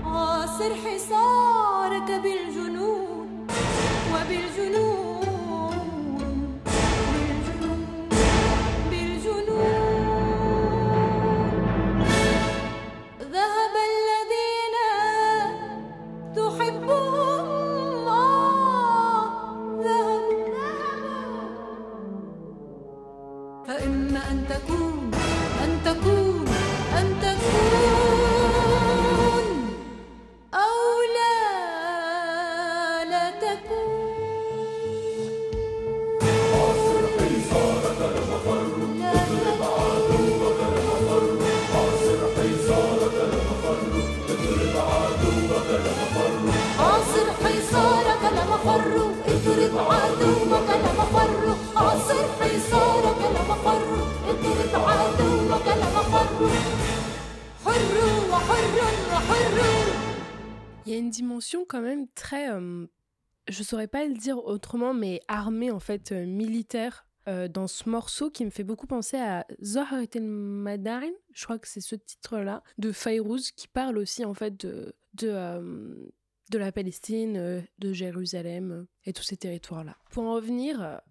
حاصر 0.03 0.71
حصارك 0.85 2.21
بالجنون 2.23 3.47
وبالجنون 4.13 4.86
saurais 63.67 63.87
pas 63.87 64.05
le 64.05 64.13
dire 64.13 64.43
autrement, 64.45 64.93
mais 64.93 65.21
armée 65.27 65.71
en 65.71 65.79
fait, 65.79 66.11
euh, 66.11 66.25
militaire 66.25 67.05
euh, 67.27 67.47
dans 67.47 67.67
ce 67.67 67.89
morceau 67.89 68.29
qui 68.29 68.45
me 68.45 68.49
fait 68.49 68.63
beaucoup 68.63 68.87
penser 68.87 69.17
à 69.17 69.45
Zahrat 69.61 70.05
el 70.15 70.23
Madarin, 70.23 71.11
je 71.33 71.43
crois 71.43 71.59
que 71.59 71.67
c'est 71.67 71.81
ce 71.81 71.95
titre-là, 71.95 72.63
de 72.77 72.91
Fayrouz 72.91 73.51
qui 73.51 73.67
parle 73.67 73.97
aussi 73.97 74.23
en 74.23 74.33
fait 74.33 74.57
de, 74.65 74.95
de, 75.15 75.29
euh, 75.29 76.09
la 76.53 76.71
Palestine, 76.71 77.65
de 77.77 77.93
Jérusalem 77.93 78.87
et 79.03 79.11
tous 79.11 79.23
ces 79.23 79.37
territoires-là. 79.37 79.97
Pour 80.11 80.23
en 80.23 80.35
revenir 80.35 81.01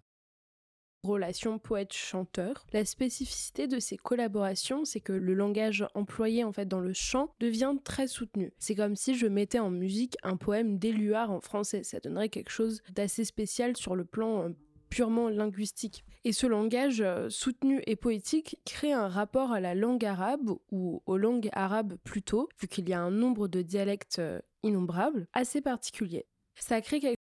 relation 1.07 1.59
poète-chanteur. 1.59 2.65
La 2.73 2.85
spécificité 2.85 3.67
de 3.67 3.79
ces 3.79 3.97
collaborations, 3.97 4.85
c'est 4.85 4.99
que 4.99 5.13
le 5.13 5.33
langage 5.33 5.87
employé 5.95 6.43
en 6.43 6.51
fait 6.51 6.67
dans 6.67 6.79
le 6.79 6.93
chant 6.93 7.29
devient 7.39 7.75
très 7.83 8.07
soutenu. 8.07 8.53
C'est 8.59 8.75
comme 8.75 8.95
si 8.95 9.15
je 9.15 9.27
mettais 9.27 9.59
en 9.59 9.71
musique 9.71 10.17
un 10.23 10.37
poème 10.37 10.77
d'Éluard 10.77 11.31
en 11.31 11.41
français. 11.41 11.83
Ça 11.83 11.99
donnerait 11.99 12.29
quelque 12.29 12.51
chose 12.51 12.81
d'assez 12.93 13.25
spécial 13.25 13.75
sur 13.75 13.95
le 13.95 14.05
plan 14.05 14.43
euh, 14.43 14.49
purement 14.89 15.29
linguistique. 15.29 16.03
Et 16.23 16.33
ce 16.33 16.47
langage 16.47 17.01
euh, 17.01 17.29
soutenu 17.29 17.81
et 17.85 17.95
poétique 17.95 18.59
crée 18.65 18.91
un 18.91 19.07
rapport 19.07 19.51
à 19.51 19.59
la 19.59 19.75
langue 19.75 20.05
arabe, 20.05 20.51
ou 20.71 21.01
aux 21.05 21.17
langues 21.17 21.49
arabes 21.53 21.95
plutôt, 22.03 22.49
vu 22.59 22.67
qu'il 22.67 22.89
y 22.89 22.93
a 22.93 23.01
un 23.01 23.11
nombre 23.11 23.47
de 23.47 23.61
dialectes 23.61 24.19
euh, 24.19 24.39
innombrables, 24.63 25.27
assez 25.33 25.61
particulier. 25.61 26.25
Ça 26.55 26.81
crée 26.81 26.99
quelque 26.99 27.26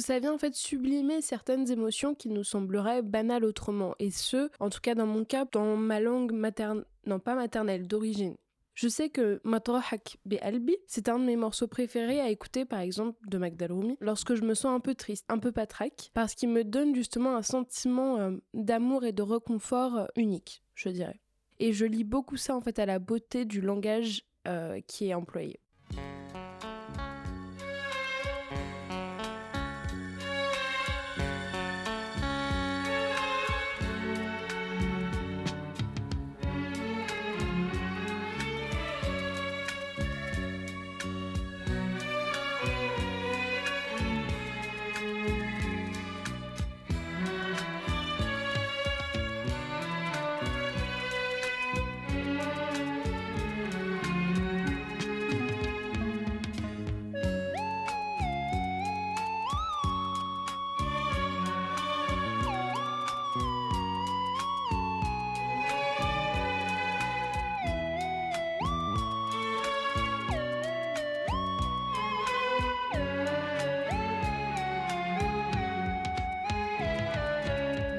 ça 0.00 0.18
vient 0.18 0.34
en 0.34 0.38
fait 0.38 0.54
sublimer 0.54 1.22
certaines 1.22 1.70
émotions 1.70 2.14
qui 2.14 2.28
nous 2.28 2.44
sembleraient 2.44 3.02
banales 3.02 3.44
autrement, 3.44 3.94
et 3.98 4.10
ce, 4.10 4.50
en 4.60 4.70
tout 4.70 4.80
cas 4.80 4.94
dans 4.94 5.06
mon 5.06 5.24
cas, 5.24 5.46
dans 5.50 5.76
ma 5.76 6.00
langue 6.00 6.32
maternelle, 6.32 6.84
non 7.06 7.18
pas 7.18 7.34
maternelle, 7.34 7.86
d'origine. 7.86 8.36
Je 8.74 8.88
sais 8.88 9.08
que 9.08 9.40
Matrahak 9.42 10.18
Bi 10.26 10.36
Albi, 10.38 10.76
c'est 10.86 11.08
un 11.08 11.18
de 11.18 11.24
mes 11.24 11.36
morceaux 11.36 11.66
préférés 11.66 12.20
à 12.20 12.28
écouter 12.28 12.66
par 12.66 12.80
exemple 12.80 13.18
de 13.26 13.38
Magdal 13.38 13.72
Rumi 13.72 13.96
lorsque 14.00 14.34
je 14.34 14.42
me 14.42 14.52
sens 14.52 14.76
un 14.76 14.80
peu 14.80 14.94
triste, 14.94 15.24
un 15.30 15.38
peu 15.38 15.50
patraque, 15.50 16.10
parce 16.12 16.34
qu'il 16.34 16.50
me 16.50 16.62
donne 16.62 16.94
justement 16.94 17.36
un 17.36 17.42
sentiment 17.42 18.18
euh, 18.18 18.32
d'amour 18.52 19.04
et 19.04 19.12
de 19.12 19.22
réconfort 19.22 19.96
euh, 19.96 20.06
unique, 20.16 20.62
je 20.74 20.90
dirais. 20.90 21.18
Et 21.58 21.72
je 21.72 21.86
lis 21.86 22.04
beaucoup 22.04 22.36
ça 22.36 22.54
en 22.54 22.60
fait 22.60 22.78
à 22.78 22.84
la 22.84 22.98
beauté 22.98 23.46
du 23.46 23.62
langage 23.62 24.24
euh, 24.46 24.78
qui 24.86 25.08
est 25.08 25.14
employé. 25.14 25.58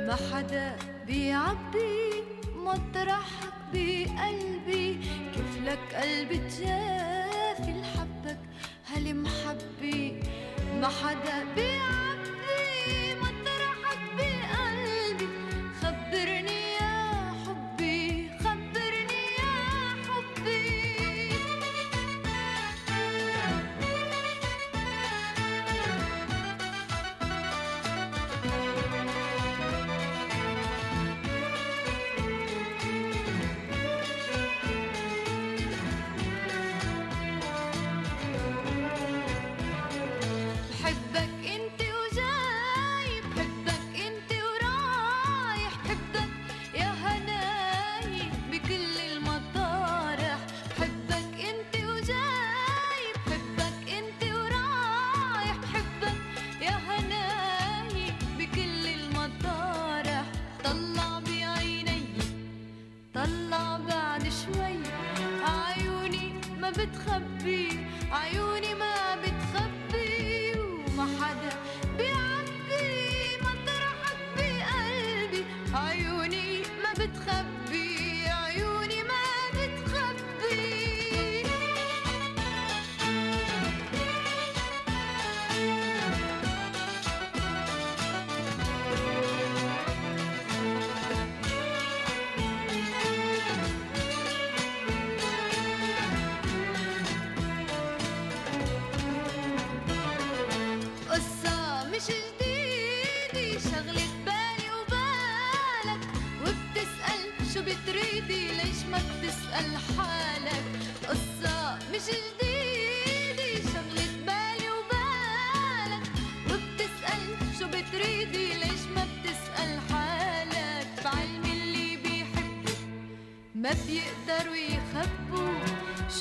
ما 0.08 0.16
حدا 0.16 0.76
بيعبي 1.08 2.24
مطرحك 2.56 3.54
بقلبي. 3.74 5.00
كيف 5.34 5.64
لك 5.66 5.96
قلبي 5.96 6.38
تجافي 6.38 7.74
لحبك 7.82 8.40
هالمحبي 8.88 10.20
ما 10.82 10.88
حدا 10.88 11.17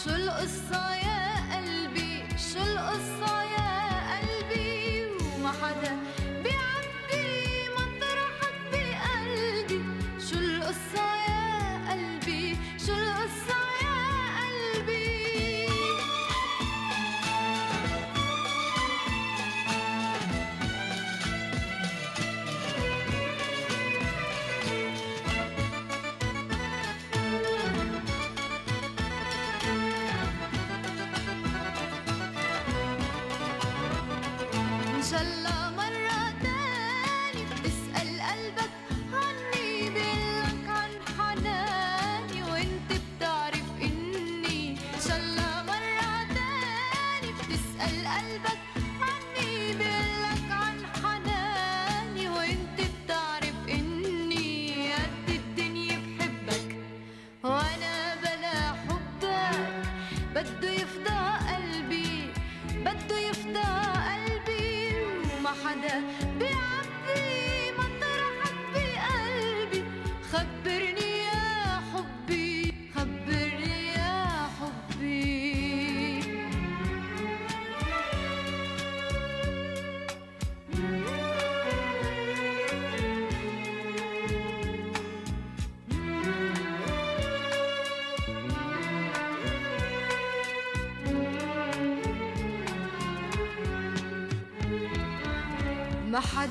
شو 0.06 0.14
القصة 0.14 0.94
يا 0.94 1.15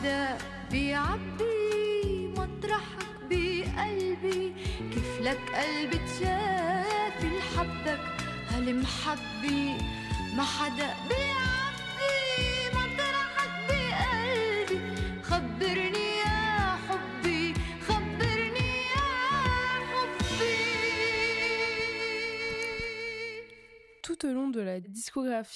The. 0.01 0.44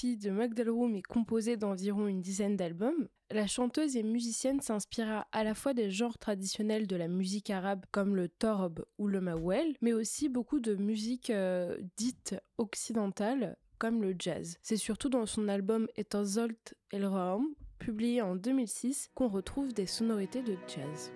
De 0.02 0.30
Magdalroom 0.30 0.96
est 0.96 1.02
composée 1.02 1.56
d'environ 1.58 2.06
une 2.06 2.22
dizaine 2.22 2.56
d'albums. 2.56 3.08
La 3.30 3.46
chanteuse 3.46 3.96
et 3.96 4.02
musicienne 4.02 4.60
s'inspira 4.60 5.26
à 5.30 5.44
la 5.44 5.54
fois 5.54 5.74
des 5.74 5.90
genres 5.90 6.18
traditionnels 6.18 6.86
de 6.86 6.96
la 6.96 7.06
musique 7.06 7.50
arabe 7.50 7.84
comme 7.90 8.16
le 8.16 8.28
torb 8.28 8.84
ou 8.98 9.08
le 9.08 9.20
mawel, 9.20 9.76
mais 9.82 9.92
aussi 9.92 10.28
beaucoup 10.28 10.58
de 10.58 10.74
musique 10.74 11.28
euh, 11.28 11.76
dite 11.98 12.34
occidentale 12.56 13.56
comme 13.78 14.02
le 14.02 14.14
jazz. 14.18 14.56
C'est 14.62 14.78
surtout 14.78 15.10
dans 15.10 15.26
son 15.26 15.48
album 15.48 15.86
Etazolt 15.96 16.74
El 16.90 17.04
Raam, 17.04 17.44
publié 17.78 18.22
en 18.22 18.36
2006, 18.36 19.10
qu'on 19.14 19.28
retrouve 19.28 19.74
des 19.74 19.86
sonorités 19.86 20.42
de 20.42 20.56
jazz. 20.66 21.12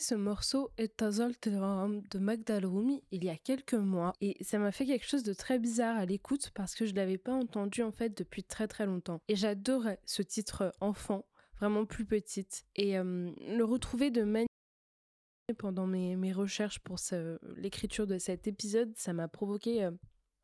Ce 0.00 0.14
morceau 0.14 0.70
Etazol 0.78 1.36
Telegram 1.36 2.02
de 2.10 2.18
Magdal 2.18 2.66
Rumi 2.66 3.04
il 3.12 3.24
y 3.24 3.30
a 3.30 3.36
quelques 3.36 3.74
mois 3.74 4.12
et 4.20 4.36
ça 4.42 4.58
m'a 4.58 4.72
fait 4.72 4.84
quelque 4.84 5.06
chose 5.06 5.22
de 5.22 5.32
très 5.32 5.58
bizarre 5.58 5.96
à 5.96 6.04
l'écoute 6.04 6.50
parce 6.54 6.74
que 6.74 6.86
je 6.86 6.94
l'avais 6.94 7.18
pas 7.18 7.32
entendu 7.32 7.82
en 7.82 7.92
fait 7.92 8.16
depuis 8.16 8.42
très 8.42 8.66
très 8.66 8.84
longtemps. 8.84 9.20
Et 9.28 9.36
j'adorais 9.36 10.00
ce 10.04 10.22
titre 10.22 10.74
enfant, 10.80 11.24
vraiment 11.58 11.86
plus 11.86 12.04
petite. 12.04 12.64
Et 12.74 12.98
euh, 12.98 13.30
le 13.56 13.62
retrouver 13.62 14.10
de 14.10 14.24
manière 14.24 14.48
pendant 15.58 15.86
mes, 15.86 16.16
mes 16.16 16.32
recherches 16.32 16.80
pour 16.80 16.98
l'écriture 17.56 18.08
de 18.08 18.18
cet 18.18 18.48
épisode, 18.48 18.92
ça 18.96 19.12
m'a 19.12 19.28
provoqué 19.28 19.84
euh, 19.84 19.92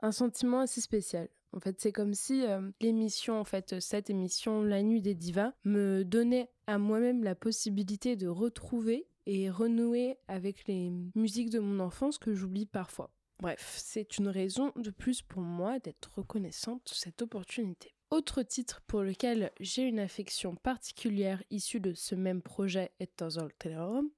un 0.00 0.12
sentiment 0.12 0.60
assez 0.60 0.80
spécial. 0.80 1.28
En 1.52 1.60
fait, 1.60 1.80
c'est 1.80 1.92
comme 1.92 2.14
si 2.14 2.46
euh, 2.46 2.70
l'émission, 2.80 3.38
en 3.38 3.44
fait, 3.44 3.80
cette 3.80 4.08
émission, 4.08 4.62
La 4.62 4.82
Nuit 4.82 5.02
des 5.02 5.14
Divas, 5.14 5.52
me 5.64 6.04
donnait 6.04 6.48
à 6.66 6.78
moi-même 6.78 7.24
la 7.24 7.34
possibilité 7.34 8.16
de 8.16 8.28
retrouver 8.28 9.06
et 9.26 9.50
renouer 9.50 10.18
avec 10.28 10.66
les 10.66 10.90
musiques 11.14 11.50
de 11.50 11.58
mon 11.58 11.80
enfance 11.80 12.18
que 12.18 12.34
j'oublie 12.34 12.66
parfois. 12.66 13.10
Bref, 13.40 13.74
c'est 13.76 14.18
une 14.18 14.28
raison 14.28 14.72
de 14.76 14.90
plus 14.90 15.22
pour 15.22 15.42
moi 15.42 15.78
d'être 15.80 16.12
reconnaissante 16.16 16.82
de 16.84 16.94
cette 16.94 17.22
opportunité. 17.22 17.92
Autre 18.10 18.42
titre 18.42 18.82
pour 18.86 19.02
lequel 19.02 19.50
j'ai 19.58 19.82
une 19.82 19.98
affection 19.98 20.54
particulière 20.54 21.42
issue 21.50 21.80
de 21.80 21.94
ce 21.94 22.14
même 22.14 22.42
projet 22.42 22.92
Et 23.00 23.08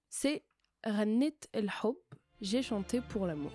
c'est 0.08 0.42
Ranit 0.84 1.36
El 1.52 1.70
Hob, 1.82 1.96
j'ai 2.40 2.62
chanté 2.62 3.00
pour 3.00 3.26
l'amour. 3.26 3.52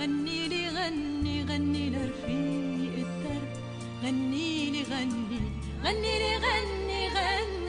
غني 0.00 0.48
لي 0.48 0.68
غني 0.68 1.44
غني 1.44 1.90
لرفيق 1.90 2.94
الدرب. 3.06 3.52
غني 4.04 4.70
لي 4.70 4.82
غني 4.82 5.40
غني 5.84 6.18
لي 6.18 6.36
غني 6.36 7.08
غني 7.08 7.59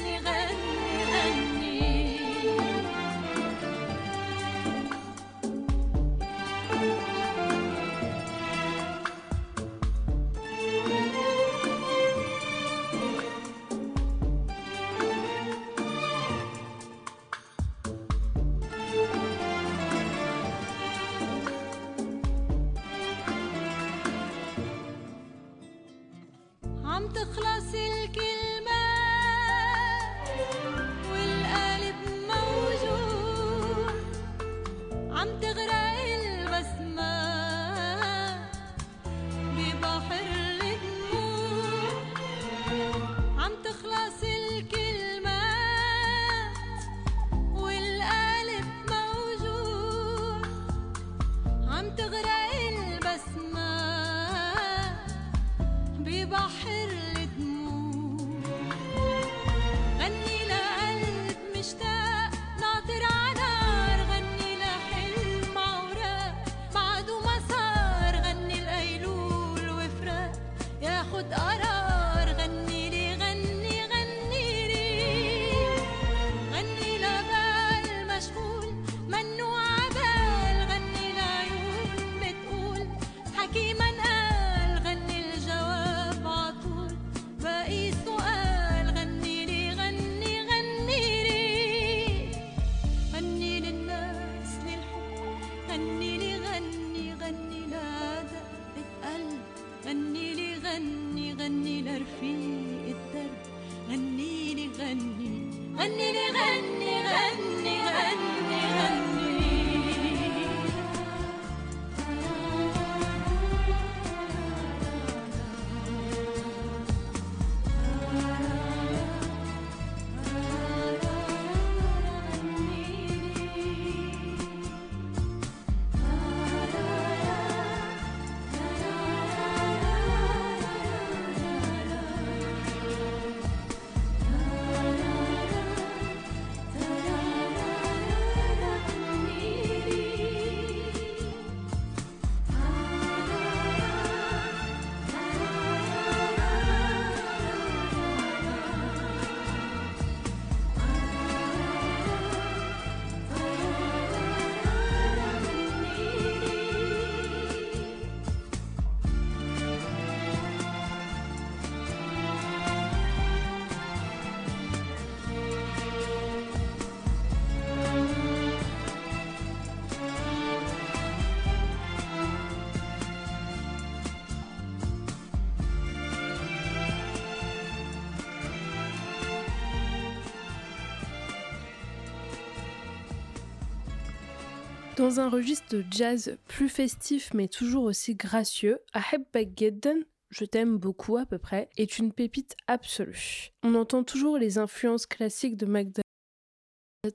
Dans 185.01 185.19
un 185.19 185.29
registre 185.29 185.75
de 185.75 185.83
jazz 185.89 186.37
plus 186.47 186.69
festif 186.69 187.33
mais 187.33 187.47
toujours 187.47 187.85
aussi 187.85 188.13
gracieux, 188.13 188.77
Aheb 188.93 189.23
Baggeddon 189.33 190.03
je 190.29 190.45
t'aime 190.45 190.77
beaucoup 190.77 191.17
à 191.17 191.25
peu 191.25 191.39
près, 191.39 191.69
est 191.75 191.97
une 191.97 192.13
pépite 192.13 192.55
absolue. 192.67 193.49
On 193.63 193.73
entend 193.73 194.03
toujours 194.03 194.37
les 194.37 194.59
influences 194.59 195.07
classiques 195.07 195.57
de 195.57 195.65
McDonald's, 195.65 196.03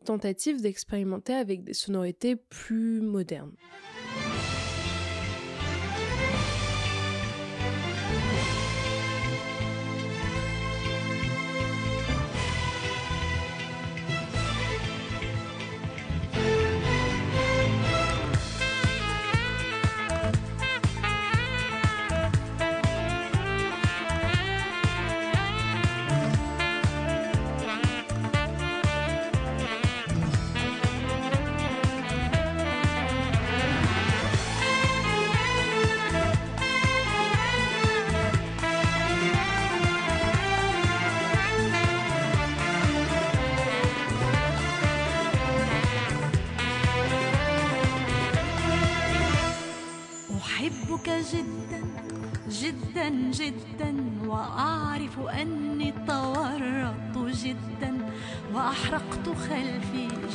tentative 0.05 0.61
d'expérimenter 0.61 1.35
avec 1.35 1.63
des 1.63 1.75
sonorités 1.75 2.35
plus 2.35 3.01
modernes. 3.01 3.55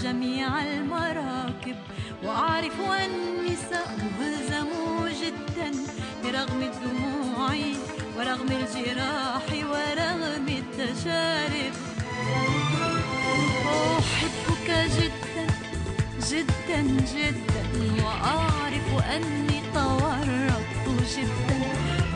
جميع 0.04 0.62
المراكب 0.62 1.76
وأعرف 2.24 2.82
أني 2.82 3.56
سأهزم 3.70 4.70
جدا 5.22 5.72
برغم 6.24 6.62
الدموع 6.62 7.56
ورغم 8.18 8.48
الجراح 8.48 9.46
ورغم 9.72 10.48
التجارب. 10.48 11.74
أحبك 14.00 14.70
جدا 14.98 15.48
جدا 16.32 16.82
جدا 17.16 17.64
وأعرف 18.04 18.88
أني 19.16 19.62
تورطت 19.74 20.88
جدا 21.18 21.60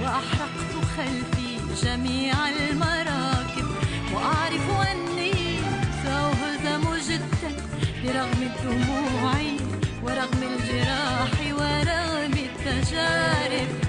وأحرقت 0.02 0.74
خلفي 0.98 1.58
جميع 1.84 2.36
المراكب. 2.50 3.15
الدموع 8.64 9.34
ورغم 10.04 10.44
الجراح 10.44 11.32
ورغم 11.60 12.34
التجارب. 12.34 13.85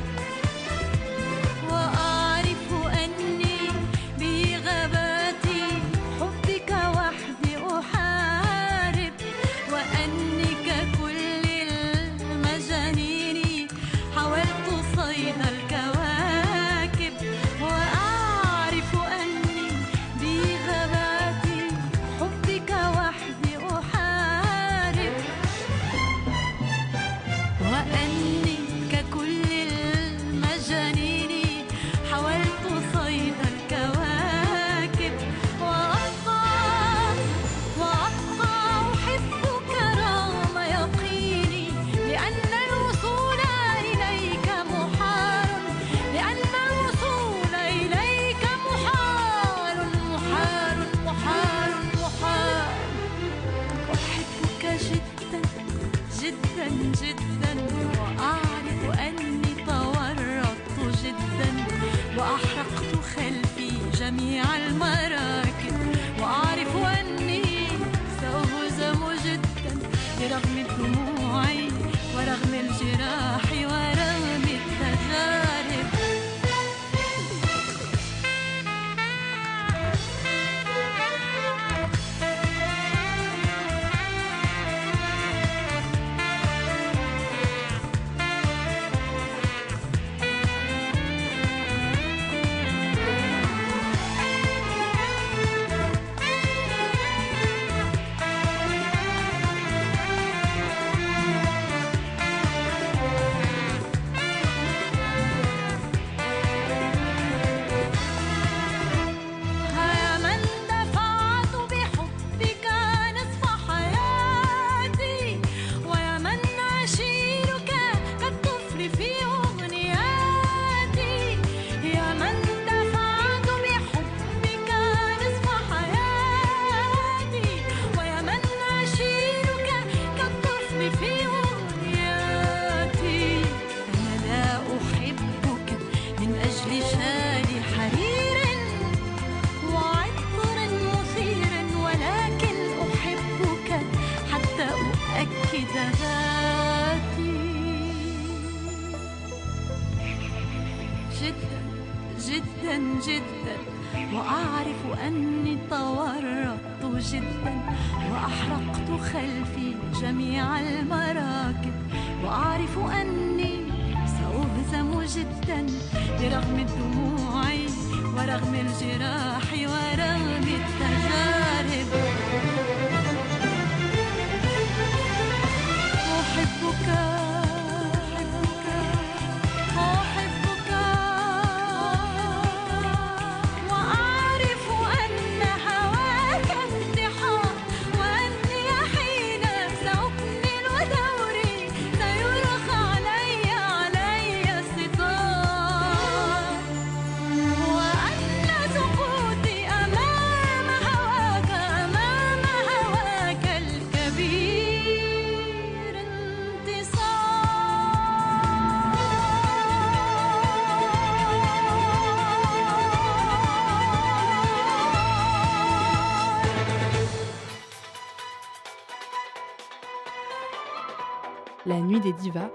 La 221.66 221.80
nuit 221.80 221.98
des 221.98 222.12
divas, 222.12 222.52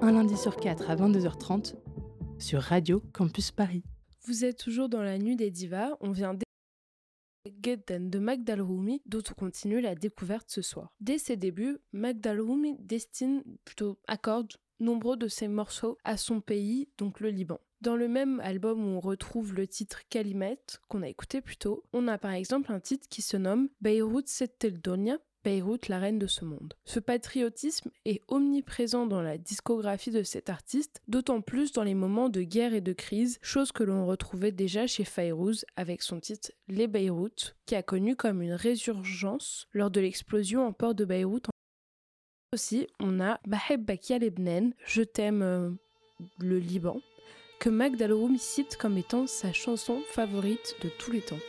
un 0.00 0.10
lundi 0.10 0.36
sur 0.36 0.56
quatre 0.56 0.90
à 0.90 0.96
22h30 0.96 1.76
sur 2.40 2.60
Radio 2.60 3.00
Campus 3.12 3.52
Paris. 3.52 3.84
Vous 4.26 4.44
êtes 4.44 4.58
toujours 4.58 4.88
dans 4.88 5.02
la 5.02 5.18
nuit 5.18 5.36
des 5.36 5.52
divas, 5.52 5.96
on 6.00 6.10
vient 6.10 6.36
Gedden 7.62 8.10
de 8.10 8.18
Magdal 8.18 8.60
Rumi, 8.60 9.02
dont 9.06 9.22
on 9.30 9.34
continue 9.34 9.80
la 9.80 9.94
découverte 9.94 10.50
ce 10.50 10.62
soir. 10.62 10.92
Dès 10.98 11.18
ses 11.18 11.36
débuts, 11.36 11.78
Magdal 11.92 12.40
Rumi 12.40 12.76
destine, 12.80 13.44
plutôt 13.64 14.00
accorde, 14.08 14.52
nombreux 14.80 15.16
de 15.16 15.28
ses 15.28 15.46
morceaux 15.46 15.96
à 16.02 16.16
son 16.16 16.40
pays, 16.40 16.88
donc 16.98 17.20
le 17.20 17.30
Liban. 17.30 17.60
Dans 17.80 17.94
le 17.94 18.08
même 18.08 18.40
album 18.40 18.84
où 18.84 18.96
on 18.96 19.00
retrouve 19.00 19.54
le 19.54 19.68
titre 19.68 20.00
Kalimet, 20.10 20.58
qu'on 20.88 21.02
a 21.02 21.08
écouté 21.08 21.40
plus 21.40 21.56
tôt, 21.56 21.84
on 21.92 22.08
a 22.08 22.18
par 22.18 22.32
exemple 22.32 22.72
un 22.72 22.80
titre 22.80 23.06
qui 23.08 23.22
se 23.22 23.36
nomme 23.36 23.68
Beyrouth 23.80 24.26
Setteldonia, 24.26 25.18
Beyrouth, 25.48 25.88
la 25.88 25.98
reine 25.98 26.18
de 26.18 26.26
ce 26.26 26.44
monde. 26.44 26.74
Ce 26.84 27.00
patriotisme 27.00 27.90
est 28.04 28.20
omniprésent 28.28 29.06
dans 29.06 29.22
la 29.22 29.38
discographie 29.38 30.10
de 30.10 30.22
cet 30.22 30.50
artiste, 30.50 31.00
d'autant 31.08 31.40
plus 31.40 31.72
dans 31.72 31.84
les 31.84 31.94
moments 31.94 32.28
de 32.28 32.42
guerre 32.42 32.74
et 32.74 32.82
de 32.82 32.92
crise, 32.92 33.38
chose 33.40 33.72
que 33.72 33.82
l'on 33.82 34.04
retrouvait 34.04 34.52
déjà 34.52 34.86
chez 34.86 35.04
Fayrouz 35.04 35.64
avec 35.76 36.02
son 36.02 36.20
titre 36.20 36.52
Les 36.68 36.86
Beyrouth, 36.86 37.56
qui 37.64 37.76
a 37.76 37.82
connu 37.82 38.14
comme 38.14 38.42
une 38.42 38.52
résurgence 38.52 39.68
lors 39.72 39.90
de 39.90 40.00
l'explosion 40.00 40.66
en 40.66 40.74
port 40.74 40.94
de 40.94 41.06
Beyrouth. 41.06 41.46
Aussi, 42.52 42.86
on 43.00 43.18
a 43.18 43.40
Bahebbak 43.46 44.10
ya 44.10 44.18
Lebnen, 44.18 44.74
Je 44.84 45.00
t'aime 45.00 45.40
euh, 45.40 45.70
le 46.40 46.58
Liban, 46.58 47.00
que 47.58 47.70
Magdal 47.70 48.12
Roumi 48.12 48.38
cite 48.38 48.76
comme 48.76 48.98
étant 48.98 49.26
sa 49.26 49.54
chanson 49.54 50.02
favorite 50.10 50.76
de 50.82 50.90
tous 50.98 51.10
les 51.10 51.22
temps. 51.22 51.40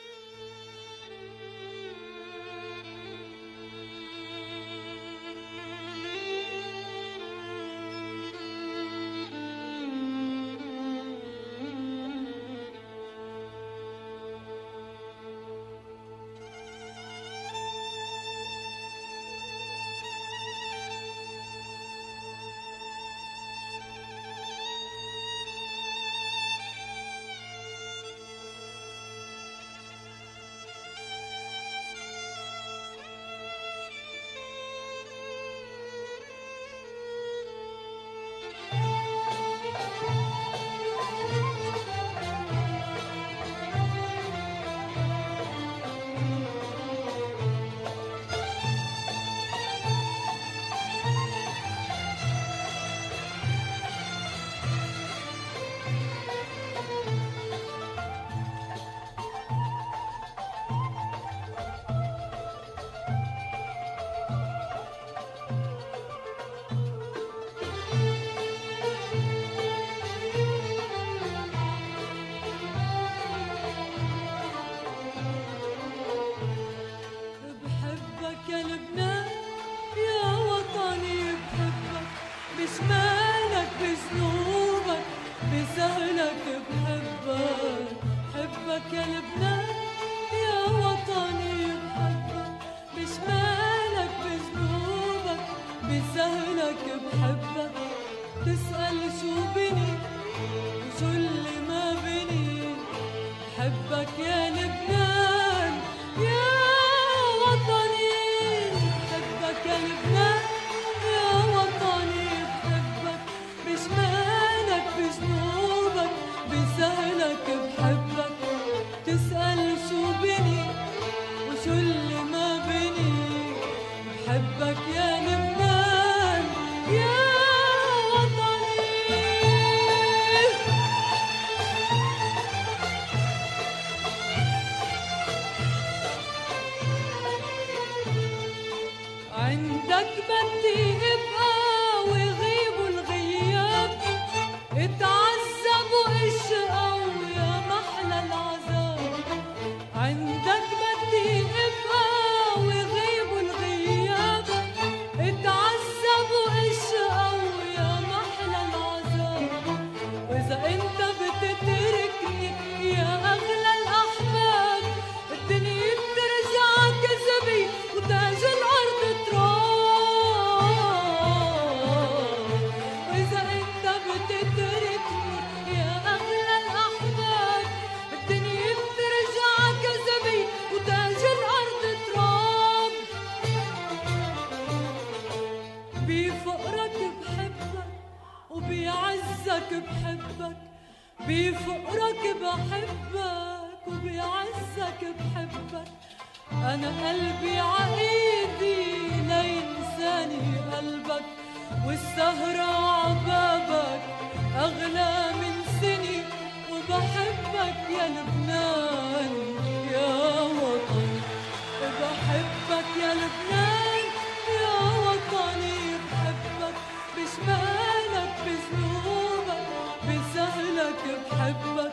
بسهلك 220.07 221.03
بحبك. 221.31 221.91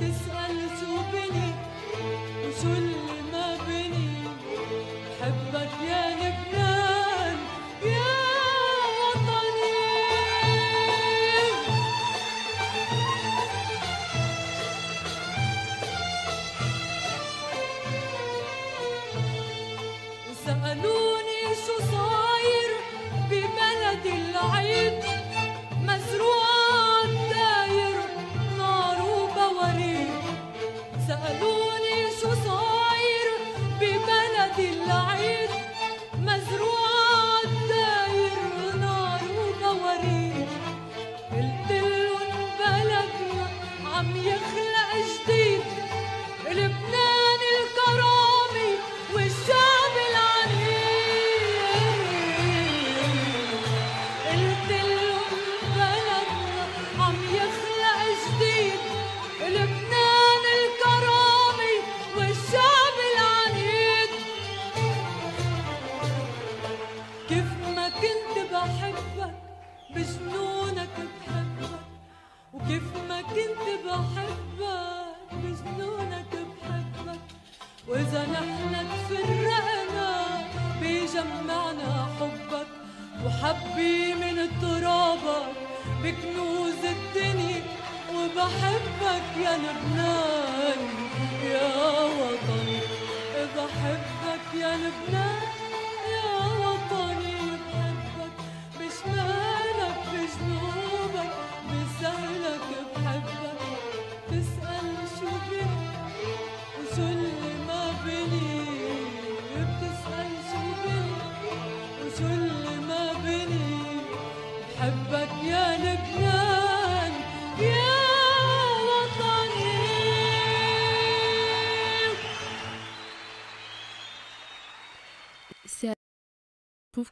تسأل 0.00 0.56
شو 0.80 0.92
بني 1.12 1.50
وشو 2.42 2.95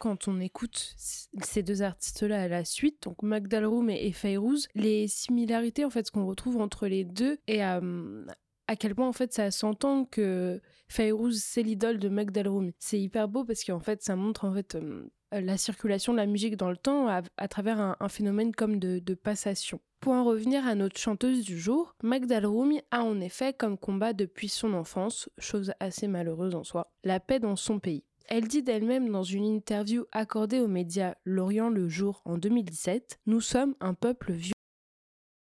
quand 0.05 0.28
on 0.28 0.39
écoute 0.39 0.94
ces 0.98 1.62
deux 1.62 1.81
artistes-là 1.81 2.43
à 2.43 2.47
la 2.47 2.66
suite, 2.66 3.05
donc 3.05 3.22
Magdal 3.22 3.64
Roum 3.64 3.89
et, 3.89 4.12
Fayrouz, 4.12 4.68
les 4.74 5.09
similarités 5.09 5.86
en 5.86 5.89
fait 5.89 6.06
ce 6.06 6.12
qu'on 6.12 6.26
retrouve 6.26 6.59
entre 6.59 6.86
les 6.86 7.05
deux 7.05 7.39
et 7.47 7.64
euh, 7.64 8.22
à 8.68 8.76
quel 8.76 8.94
point 8.94 9.09
en 9.09 9.14
fait 9.14 9.32
ça 9.32 9.51
s'entend 9.51 10.05
que 10.05 10.60
Fayrouz 10.89 11.43
c'est 11.43 11.62
l'idole 11.62 11.98
de 11.98 12.10
Magdal 12.10 12.48
Roum. 12.48 12.72
C'est 12.78 13.01
hyper 13.01 13.28
beau 13.28 13.44
parce 13.44 13.64
qu'en 13.64 13.81
fait 13.81 14.02
ça 14.02 14.14
montre 14.14 14.44
en 14.44 14.52
fait 14.52 14.74
euh, 14.74 15.09
la 15.32 15.56
circulation 15.56 16.12
de 16.12 16.18
la 16.18 16.26
musique 16.26 16.59
dans 16.59 16.70
le 16.70 16.76
temps 16.76 17.09
à, 17.09 17.48
travers 17.48 17.97
un, 17.98 18.09
phénomène 18.10 18.55
comme 18.55 18.78
de, 18.78 19.14
passation. 19.14 19.81
Pour 20.01 20.12
en 20.12 20.24
revenir 20.24 20.66
à 20.66 20.74
notre 20.74 21.01
chanteuse 21.01 21.47
du 21.47 21.59
jour, 21.59 21.97
Magdal 22.02 22.44
Roumi 22.44 22.82
a 22.90 23.02
en 23.02 23.22
effet 23.22 23.55
comme 23.55 23.78
combat 23.78 24.12
depuis 24.12 24.51
son 24.51 24.74
enfance, 24.74 25.31
chose 25.39 25.72
assez 25.81 26.09
malheureuse 26.09 26.55
en 26.55 26.62
soi, 26.62 26.93
la 27.05 27.20
paix 27.20 27.40
dans 27.40 27.56
son 27.56 27.81
pays. 27.81 28.05
Elle 28.26 28.48
dit 28.48 28.62
d'elle-même 28.62 29.10
dans 29.10 29.22
une 29.22 29.44
interview 29.44 30.06
accordée 30.10 30.60
aux 30.60 30.68
médias 30.68 31.14
L'Orient 31.24 31.68
le 31.68 31.88
jour 31.88 32.22
en 32.24 32.38
2017 32.38 33.20
Nous 33.26 33.42
sommes 33.42 33.74
un 33.80 33.92
peuple 33.92 34.32
violent 34.32 34.52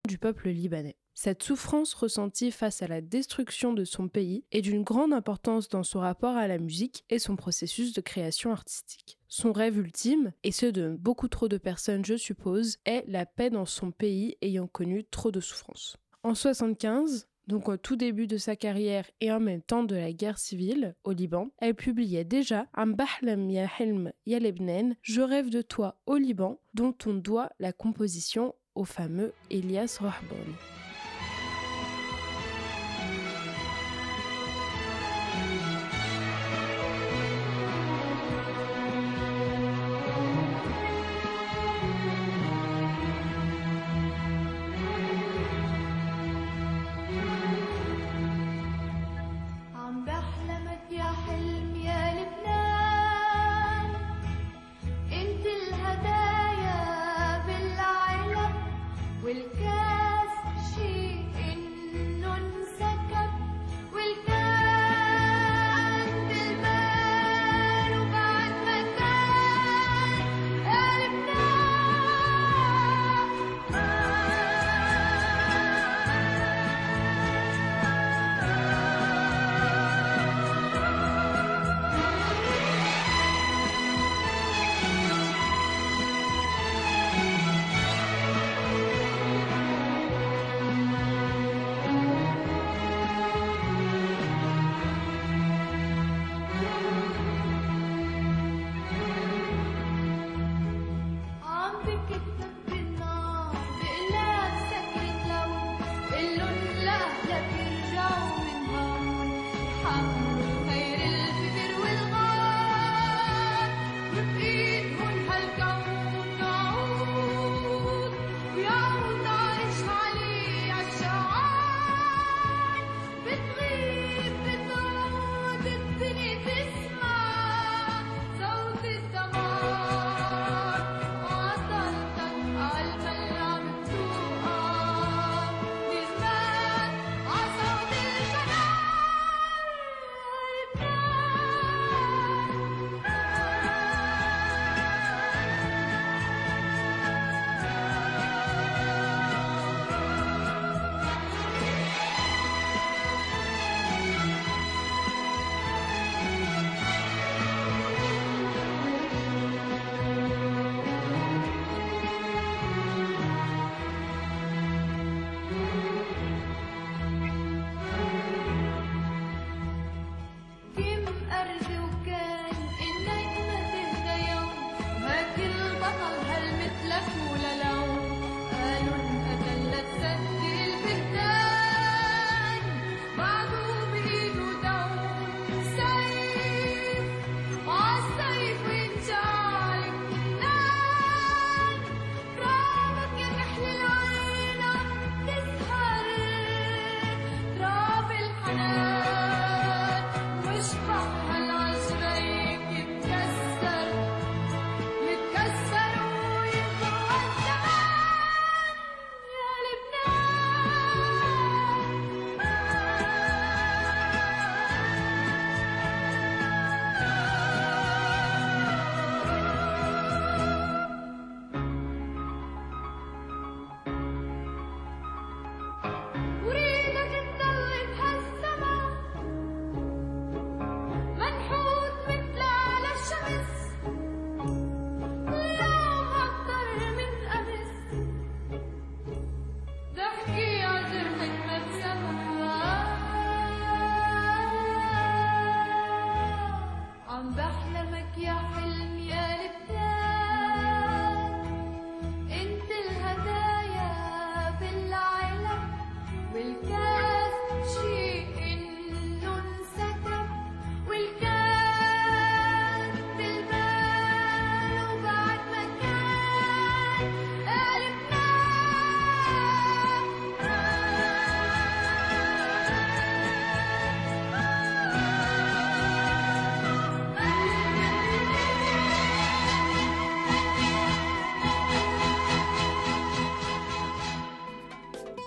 du 0.07 0.19
peuple 0.19 0.51
libanais. 0.51 0.97
Cette 1.15 1.43
souffrance 1.43 1.95
ressentie 1.95 2.51
face 2.51 2.83
à 2.83 2.87
la 2.87 3.01
destruction 3.01 3.73
de 3.73 3.85
son 3.85 4.09
pays 4.09 4.45
est 4.53 4.61
d'une 4.61 4.85
grande 4.85 5.15
importance 5.15 5.71
dans 5.71 5.83
son 5.83 6.01
rapport 6.01 6.37
à 6.37 6.47
la 6.47 6.59
musique 6.59 7.05
et 7.09 7.19
son 7.19 7.37
processus 7.37 7.95
de 7.95 8.03
création 8.03 8.53
artistique. 8.53 9.19
Son 9.27 9.53
rêve 9.53 9.79
ultime, 9.79 10.33
et 10.45 10.53
ce 10.53 10.67
de 10.67 10.95
beaucoup 11.01 11.29
trop 11.29 11.49
de 11.49 11.57
personnes 11.57 12.05
je 12.05 12.17
suppose, 12.17 12.77
est 12.85 13.05
la 13.09 13.25
paix 13.25 13.49
dans 13.49 13.65
son 13.65 13.91
pays 13.91 14.37
ayant 14.43 14.67
connu 14.67 15.05
trop 15.05 15.31
de 15.31 15.41
souffrance. 15.41 15.97
En 16.23 16.35
75, 16.35 17.27
donc 17.47 17.69
au 17.69 17.77
tout 17.77 17.97
début 17.97 18.27
de 18.27 18.37
sa 18.37 18.57
carrière 18.57 19.05
et 19.21 19.33
en 19.33 19.41
même 19.41 19.63
temps 19.63 19.85
de 19.85 19.95
la 19.95 20.13
guerre 20.13 20.39
civile 20.39 20.95
au 21.05 21.13
Liban, 21.13 21.49
elle 21.59 21.75
publiait 21.75 22.25
déjà 22.25 22.67
Un 22.75 22.89
Bahlam 22.89 23.51
ya 23.51 23.69
Helm 23.79 24.13
ya 24.27 24.39
Lebnen, 24.39 24.97
Je 25.03 25.21
rêve 25.21 25.51
de 25.51 25.63
toi 25.63 25.99
au 26.07 26.17
Liban, 26.17 26.59
dont 26.75 26.95
on 27.07 27.15
doit 27.15 27.51
la 27.59 27.73
composition 27.73 28.55
au 28.75 28.85
fameux 28.85 29.33
Elias 29.51 29.99
Rohbon. 30.01 30.37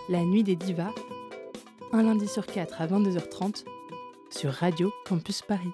La 0.10 0.26
Nuit 0.26 0.44
des 0.44 0.56
Divas, 0.56 0.96
un 1.92 2.02
lundi 2.02 2.28
sur 2.28 2.48
quatre 2.48 2.82
à 2.82 2.88
22h30 2.88 3.64
sur 4.32 4.52
Radio 4.52 4.92
Campus 5.06 5.44
Paris. 5.44 5.70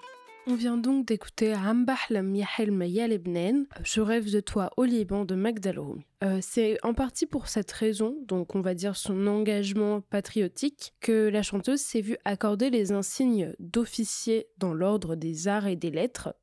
On 0.45 0.56
vient 0.56 0.76
donc 0.76 1.07
d'écouter 1.07 1.56
Ambahlam 1.56 2.36
Yahelm 2.36 2.84
Yalebnen, 2.84 3.66
Je 3.84 4.02
rêve 4.02 4.30
de 4.30 4.41
toi 4.41 4.72
au 4.76 4.84
Liban 4.84 5.24
de 5.24 5.36
Magdal 5.36 5.80
Rumi. 5.80 6.06
Euh, 6.26 6.40
c'est 6.41 6.78
en 6.84 6.94
partie 6.94 7.26
pour 7.26 7.48
cette 7.48 7.72
raison, 7.72 8.18
donc 8.28 8.56
on 8.56 8.62
va 8.62 8.74
dire 8.74 8.98
son 8.98 9.26
engagement 9.26 10.02
patriotique, 10.02 10.94
que 10.99 11.30
la 11.30 11.41
chanteuse 11.41 11.80
s'est 11.80 12.02
vue 12.02 12.18
accorder 12.26 12.70
les 12.70 12.91
insignes 12.91 13.53
d'officier 13.60 14.48
dans 14.57 14.74
l'ordre 14.74 15.16
des 15.16 15.48
arts 15.48 15.68
et 15.68 15.78
des 15.78 15.91
lettres. 15.91 16.36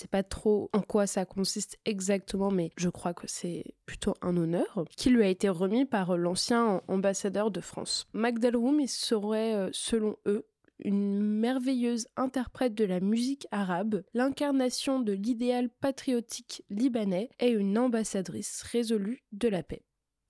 Sais 0.00 0.08
pas 0.08 0.22
trop 0.22 0.70
en 0.72 0.80
quoi 0.80 1.06
ça 1.06 1.26
consiste 1.26 1.78
exactement, 1.84 2.50
mais 2.50 2.70
je 2.78 2.88
crois 2.88 3.12
que 3.12 3.26
c'est 3.26 3.74
plutôt 3.84 4.14
un 4.22 4.34
honneur 4.38 4.86
qui 4.96 5.10
lui 5.10 5.22
a 5.22 5.28
été 5.28 5.50
remis 5.50 5.84
par 5.84 6.16
l'ancien 6.16 6.80
ambassadeur 6.88 7.50
de 7.50 7.60
France. 7.60 8.06
Magdal 8.14 8.56
Rumi 8.56 8.88
serait, 8.88 9.54
euh, 9.54 9.68
selon 9.72 10.16
eux, 10.24 10.46
une 10.82 11.20
merveilleuse 11.20 12.08
interprète 12.16 12.72
de 12.72 12.86
la 12.86 13.00
musique 13.00 13.46
arabe, 13.50 14.02
l'incarnation 14.14 15.00
de 15.00 15.12
l'idéal 15.12 15.68
patriotique 15.68 16.64
libanais 16.70 17.28
et 17.38 17.50
une 17.50 17.76
ambassadrice 17.76 18.62
résolue 18.62 19.22
de 19.32 19.48
la 19.48 19.62
paix. 19.62 19.82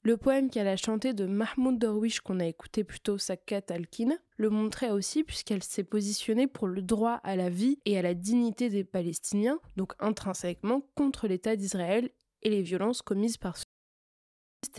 Le 0.02 0.16
poème 0.16 0.48
qu'elle 0.48 0.66
a 0.66 0.76
chanté 0.76 1.12
de 1.12 1.26
Mahmoud 1.26 1.78
Darwish 1.78 2.20
qu'on 2.20 2.40
a 2.40 2.46
écouté 2.46 2.84
plutôt 2.84 3.18
Sakat 3.18 3.64
Alkin 3.68 4.16
le 4.38 4.48
montrait 4.48 4.90
aussi 4.90 5.24
puisqu'elle 5.24 5.62
s'est 5.62 5.84
positionnée 5.84 6.46
pour 6.46 6.68
le 6.68 6.80
droit 6.80 7.20
à 7.22 7.36
la 7.36 7.50
vie 7.50 7.78
et 7.84 7.98
à 7.98 8.02
la 8.02 8.14
dignité 8.14 8.70
des 8.70 8.82
Palestiniens, 8.82 9.60
donc 9.76 9.92
intrinsèquement 9.98 10.82
contre 10.94 11.28
l'État 11.28 11.54
d'Israël 11.54 12.08
et 12.42 12.48
les 12.48 12.62
violences 12.62 13.02
commises 13.02 13.36
par 13.36 13.58
ce 13.58 13.64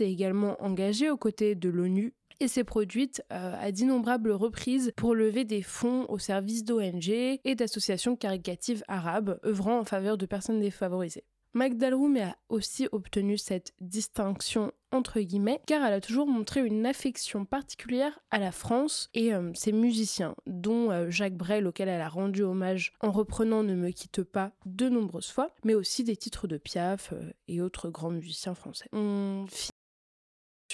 également 0.00 0.60
engagée 0.62 1.10
aux 1.10 1.16
côtés 1.16 1.54
de 1.54 1.68
l'ONU 1.68 2.14
et 2.40 2.48
s'est 2.48 2.64
produite 2.64 3.22
euh, 3.32 3.54
à 3.60 3.70
d'innombrables 3.70 4.32
reprises 4.32 4.92
pour 4.96 5.14
lever 5.14 5.44
des 5.44 5.62
fonds 5.62 6.06
au 6.08 6.18
service 6.18 6.64
d'ONG 6.64 7.08
et 7.08 7.54
d'associations 7.54 8.16
caricatives 8.16 8.82
arabes 8.88 9.38
œuvrant 9.44 9.78
en 9.78 9.84
faveur 9.84 10.16
de 10.16 10.26
personnes 10.26 10.60
défavorisées. 10.60 11.24
Magdalroum 11.54 12.16
a 12.16 12.36
aussi 12.48 12.88
obtenu 12.92 13.36
cette 13.36 13.74
distinction 13.80 14.72
entre 14.90 15.20
guillemets 15.20 15.60
car 15.66 15.84
elle 15.84 15.94
a 15.94 16.00
toujours 16.00 16.26
montré 16.26 16.64
une 16.64 16.86
affection 16.86 17.44
particulière 17.44 18.18
à 18.30 18.38
la 18.38 18.52
France 18.52 19.10
et 19.14 19.34
euh, 19.34 19.52
ses 19.54 19.72
musiciens, 19.72 20.34
dont 20.46 20.90
euh, 20.90 21.10
Jacques 21.10 21.36
Brel 21.36 21.66
auquel 21.66 21.88
elle 21.88 22.00
a 22.00 22.08
rendu 22.08 22.42
hommage 22.42 22.92
en 23.00 23.10
reprenant 23.10 23.62
Ne 23.62 23.74
me 23.74 23.90
quitte 23.90 24.22
pas 24.22 24.52
de 24.66 24.88
nombreuses 24.88 25.30
fois, 25.30 25.50
mais 25.64 25.74
aussi 25.74 26.04
des 26.04 26.16
titres 26.16 26.46
de 26.46 26.56
Piaf 26.56 27.12
et 27.48 27.60
autres 27.60 27.90
grands 27.90 28.10
musiciens 28.10 28.54
français. 28.54 28.88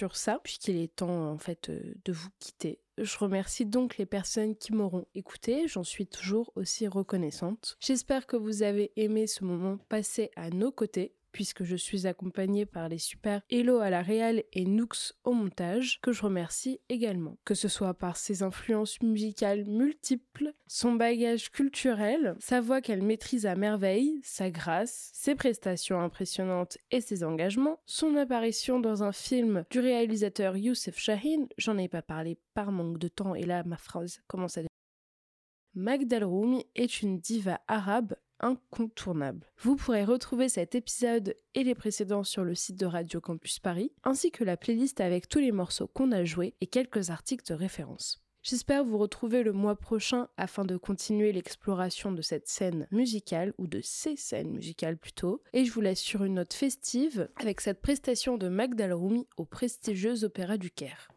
Ça, 0.06 0.40
puisqu'il 0.42 0.76
est 0.76 0.94
temps 0.94 1.30
en 1.30 1.38
fait 1.38 1.68
euh, 1.68 1.94
de 2.04 2.12
vous 2.12 2.28
quitter. 2.38 2.80
Je 2.98 3.18
remercie 3.18 3.64
donc 3.64 3.96
les 3.96 4.06
personnes 4.06 4.56
qui 4.56 4.72
m'auront 4.72 5.06
écouté, 5.14 5.68
j'en 5.68 5.84
suis 5.84 6.06
toujours 6.06 6.52
aussi 6.56 6.88
reconnaissante. 6.88 7.76
J'espère 7.80 8.26
que 8.26 8.36
vous 8.36 8.62
avez 8.62 8.92
aimé 8.96 9.26
ce 9.26 9.44
moment 9.44 9.78
passé 9.88 10.30
à 10.36 10.50
nos 10.50 10.72
côtés 10.72 11.14
puisque 11.38 11.62
je 11.62 11.76
suis 11.76 12.08
accompagnée 12.08 12.66
par 12.66 12.88
les 12.88 12.98
super 12.98 13.42
Hello 13.48 13.78
à 13.78 13.90
la 13.90 14.02
réal 14.02 14.42
et 14.52 14.64
Nooks 14.64 15.12
au 15.22 15.30
montage, 15.30 16.00
que 16.02 16.10
je 16.10 16.22
remercie 16.22 16.80
également. 16.88 17.38
Que 17.44 17.54
ce 17.54 17.68
soit 17.68 17.94
par 17.94 18.16
ses 18.16 18.42
influences 18.42 19.00
musicales 19.02 19.64
multiples, 19.64 20.52
son 20.66 20.94
bagage 20.94 21.52
culturel, 21.52 22.34
sa 22.40 22.60
voix 22.60 22.80
qu'elle 22.80 23.02
maîtrise 23.02 23.46
à 23.46 23.54
merveille, 23.54 24.18
sa 24.24 24.50
grâce, 24.50 25.10
ses 25.14 25.36
prestations 25.36 26.00
impressionnantes 26.00 26.76
et 26.90 27.00
ses 27.00 27.22
engagements, 27.22 27.78
son 27.86 28.16
apparition 28.16 28.80
dans 28.80 29.04
un 29.04 29.12
film 29.12 29.64
du 29.70 29.78
réalisateur 29.78 30.56
Youssef 30.56 30.98
Shahin, 30.98 31.46
j'en 31.56 31.78
ai 31.78 31.86
pas 31.86 32.02
parlé 32.02 32.36
par 32.52 32.72
manque 32.72 32.98
de 32.98 33.06
temps 33.06 33.36
et 33.36 33.44
là 33.44 33.62
ma 33.62 33.76
phrase 33.76 34.22
commence 34.26 34.58
à 34.58 34.62
Magdal 35.74 36.24
Roumi 36.24 36.66
est 36.74 37.02
une 37.02 37.20
diva 37.20 37.60
arabe 37.68 38.16
incontournable. 38.40 39.46
Vous 39.60 39.76
pourrez 39.76 40.04
retrouver 40.04 40.48
cet 40.48 40.74
épisode 40.74 41.36
et 41.54 41.64
les 41.64 41.74
précédents 41.74 42.24
sur 42.24 42.44
le 42.44 42.54
site 42.54 42.78
de 42.78 42.86
Radio 42.86 43.20
Campus 43.20 43.58
Paris, 43.58 43.92
ainsi 44.04 44.30
que 44.30 44.44
la 44.44 44.56
playlist 44.56 45.00
avec 45.00 45.28
tous 45.28 45.38
les 45.38 45.52
morceaux 45.52 45.88
qu'on 45.88 46.12
a 46.12 46.24
joués 46.24 46.54
et 46.60 46.66
quelques 46.66 47.10
articles 47.10 47.46
de 47.46 47.54
référence. 47.54 48.22
J'espère 48.42 48.84
vous 48.84 48.98
retrouver 48.98 49.42
le 49.42 49.52
mois 49.52 49.76
prochain 49.76 50.28
afin 50.36 50.64
de 50.64 50.76
continuer 50.76 51.32
l'exploration 51.32 52.12
de 52.12 52.22
cette 52.22 52.48
scène 52.48 52.86
musicale, 52.90 53.52
ou 53.58 53.66
de 53.66 53.80
ces 53.82 54.16
scènes 54.16 54.52
musicales 54.52 54.96
plutôt, 54.96 55.42
et 55.52 55.64
je 55.64 55.72
vous 55.72 55.80
laisse 55.80 56.00
sur 56.00 56.24
une 56.24 56.34
note 56.34 56.54
festive 56.54 57.28
avec 57.36 57.60
cette 57.60 57.82
prestation 57.82 58.38
de 58.38 58.48
Magdal 58.48 58.92
Rumi 58.92 59.26
au 59.36 59.44
prestigieux 59.44 60.24
Opéra 60.24 60.56
du 60.56 60.70
Caire. 60.70 61.08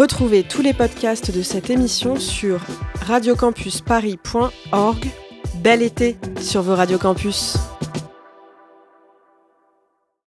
Retrouvez 0.00 0.44
tous 0.44 0.62
les 0.62 0.72
podcasts 0.72 1.30
de 1.30 1.42
cette 1.42 1.68
émission 1.68 2.16
sur 2.16 2.62
radiocampusparis.org. 3.02 5.06
Bel 5.56 5.82
été 5.82 6.16
sur 6.40 6.62
vos 6.62 6.74
radiocampus! 6.74 7.58